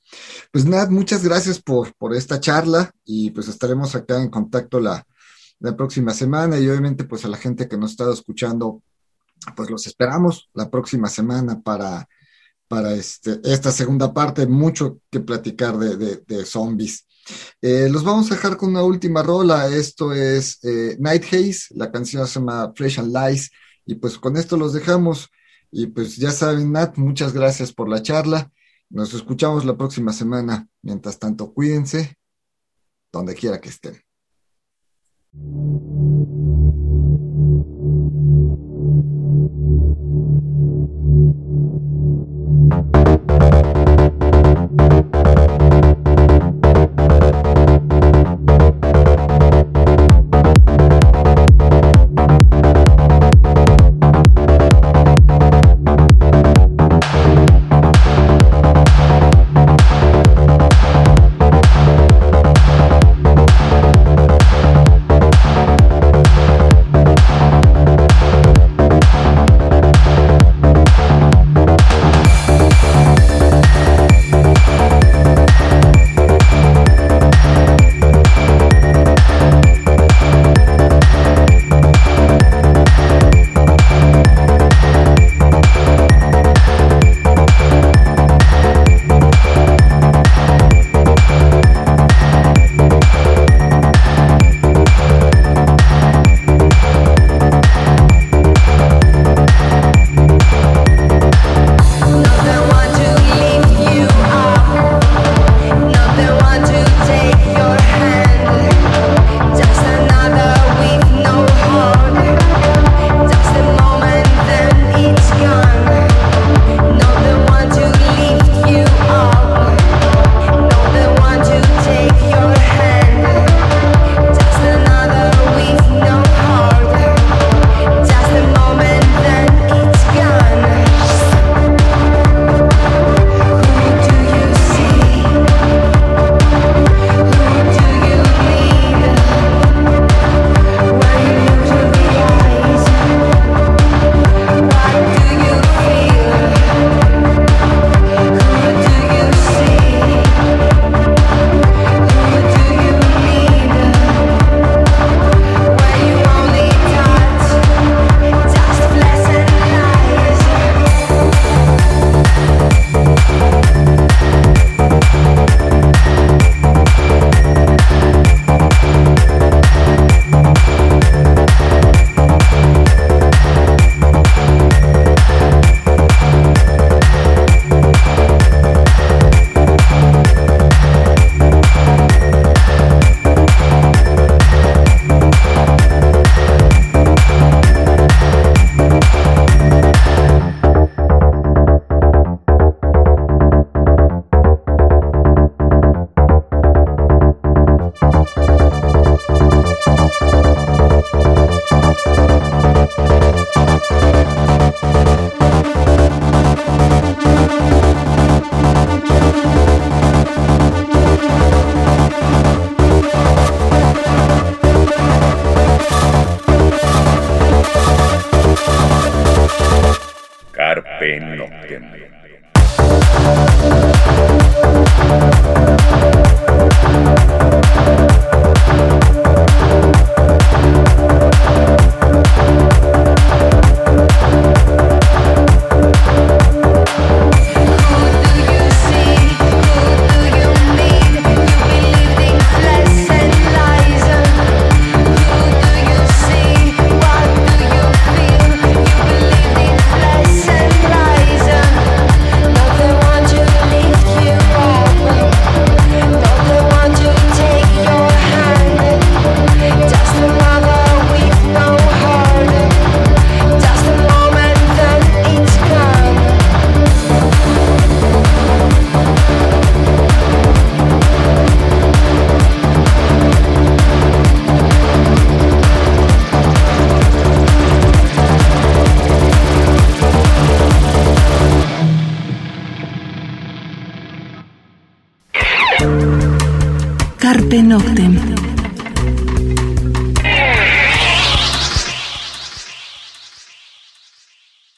Pues 0.53 0.65
nada, 0.65 0.89
muchas 0.89 1.25
gracias 1.25 1.61
por, 1.61 1.93
por 1.95 2.15
esta 2.15 2.39
charla 2.39 2.95
y 3.05 3.33
pues 3.33 3.49
estaremos 3.49 3.97
acá 3.97 4.23
en 4.23 4.31
contacto 4.31 4.79
la, 4.79 5.05
la 5.59 5.75
próxima 5.75 6.15
semana 6.15 6.57
y 6.57 6.69
obviamente 6.69 7.03
pues 7.03 7.25
a 7.25 7.29
la 7.29 7.37
gente 7.37 7.67
que 7.67 7.77
nos 7.77 7.91
está 7.91 8.13
escuchando 8.13 8.85
pues 9.57 9.71
los 9.71 9.87
esperamos 9.87 10.51
la 10.55 10.71
próxima 10.71 11.09
semana 11.09 11.61
para, 11.61 12.09
para 12.69 12.95
este, 12.95 13.41
esta 13.45 13.73
segunda 13.73 14.13
parte, 14.13 14.47
mucho 14.47 15.01
que 15.11 15.21
platicar 15.21 15.77
de, 15.79 16.45
zombies. 16.45 17.07
Eh, 17.61 17.89
los 17.91 18.05
vamos 18.05 18.31
a 18.31 18.35
dejar 18.35 18.57
con 18.57 18.71
una 18.71 18.83
última 18.83 19.23
rola, 19.23 19.69
esto 19.69 20.13
es 20.13 20.63
eh, 20.65 20.97
Night 20.99 21.25
Haze, 21.25 21.75
la 21.75 21.91
canción 21.91 22.27
se 22.27 22.39
llama 22.39 22.73
Fresh 22.75 23.01
and 23.01 23.15
Lies, 23.15 23.51
y 23.87 23.95
pues 23.97 24.19
con 24.19 24.37
esto 24.37 24.57
los 24.57 24.73
dejamos, 24.73 25.29
y 25.71 25.87
pues 25.87 26.17
ya 26.17 26.31
saben, 26.31 26.73
Nat, 26.73 26.97
muchas 26.97 27.33
gracias 27.33 27.73
por 27.73 27.89
la 27.89 28.03
charla, 28.03 28.51
nos 28.89 29.15
escuchamos 29.15 29.65
la 29.65 29.77
próxima 29.77 30.13
semana, 30.13 30.69
mientras 30.83 31.19
tanto, 31.19 31.53
cuídense, 31.53 32.17
donde 33.13 33.35
quiera 33.35 33.61
que 33.61 33.69
estén. 33.69 34.01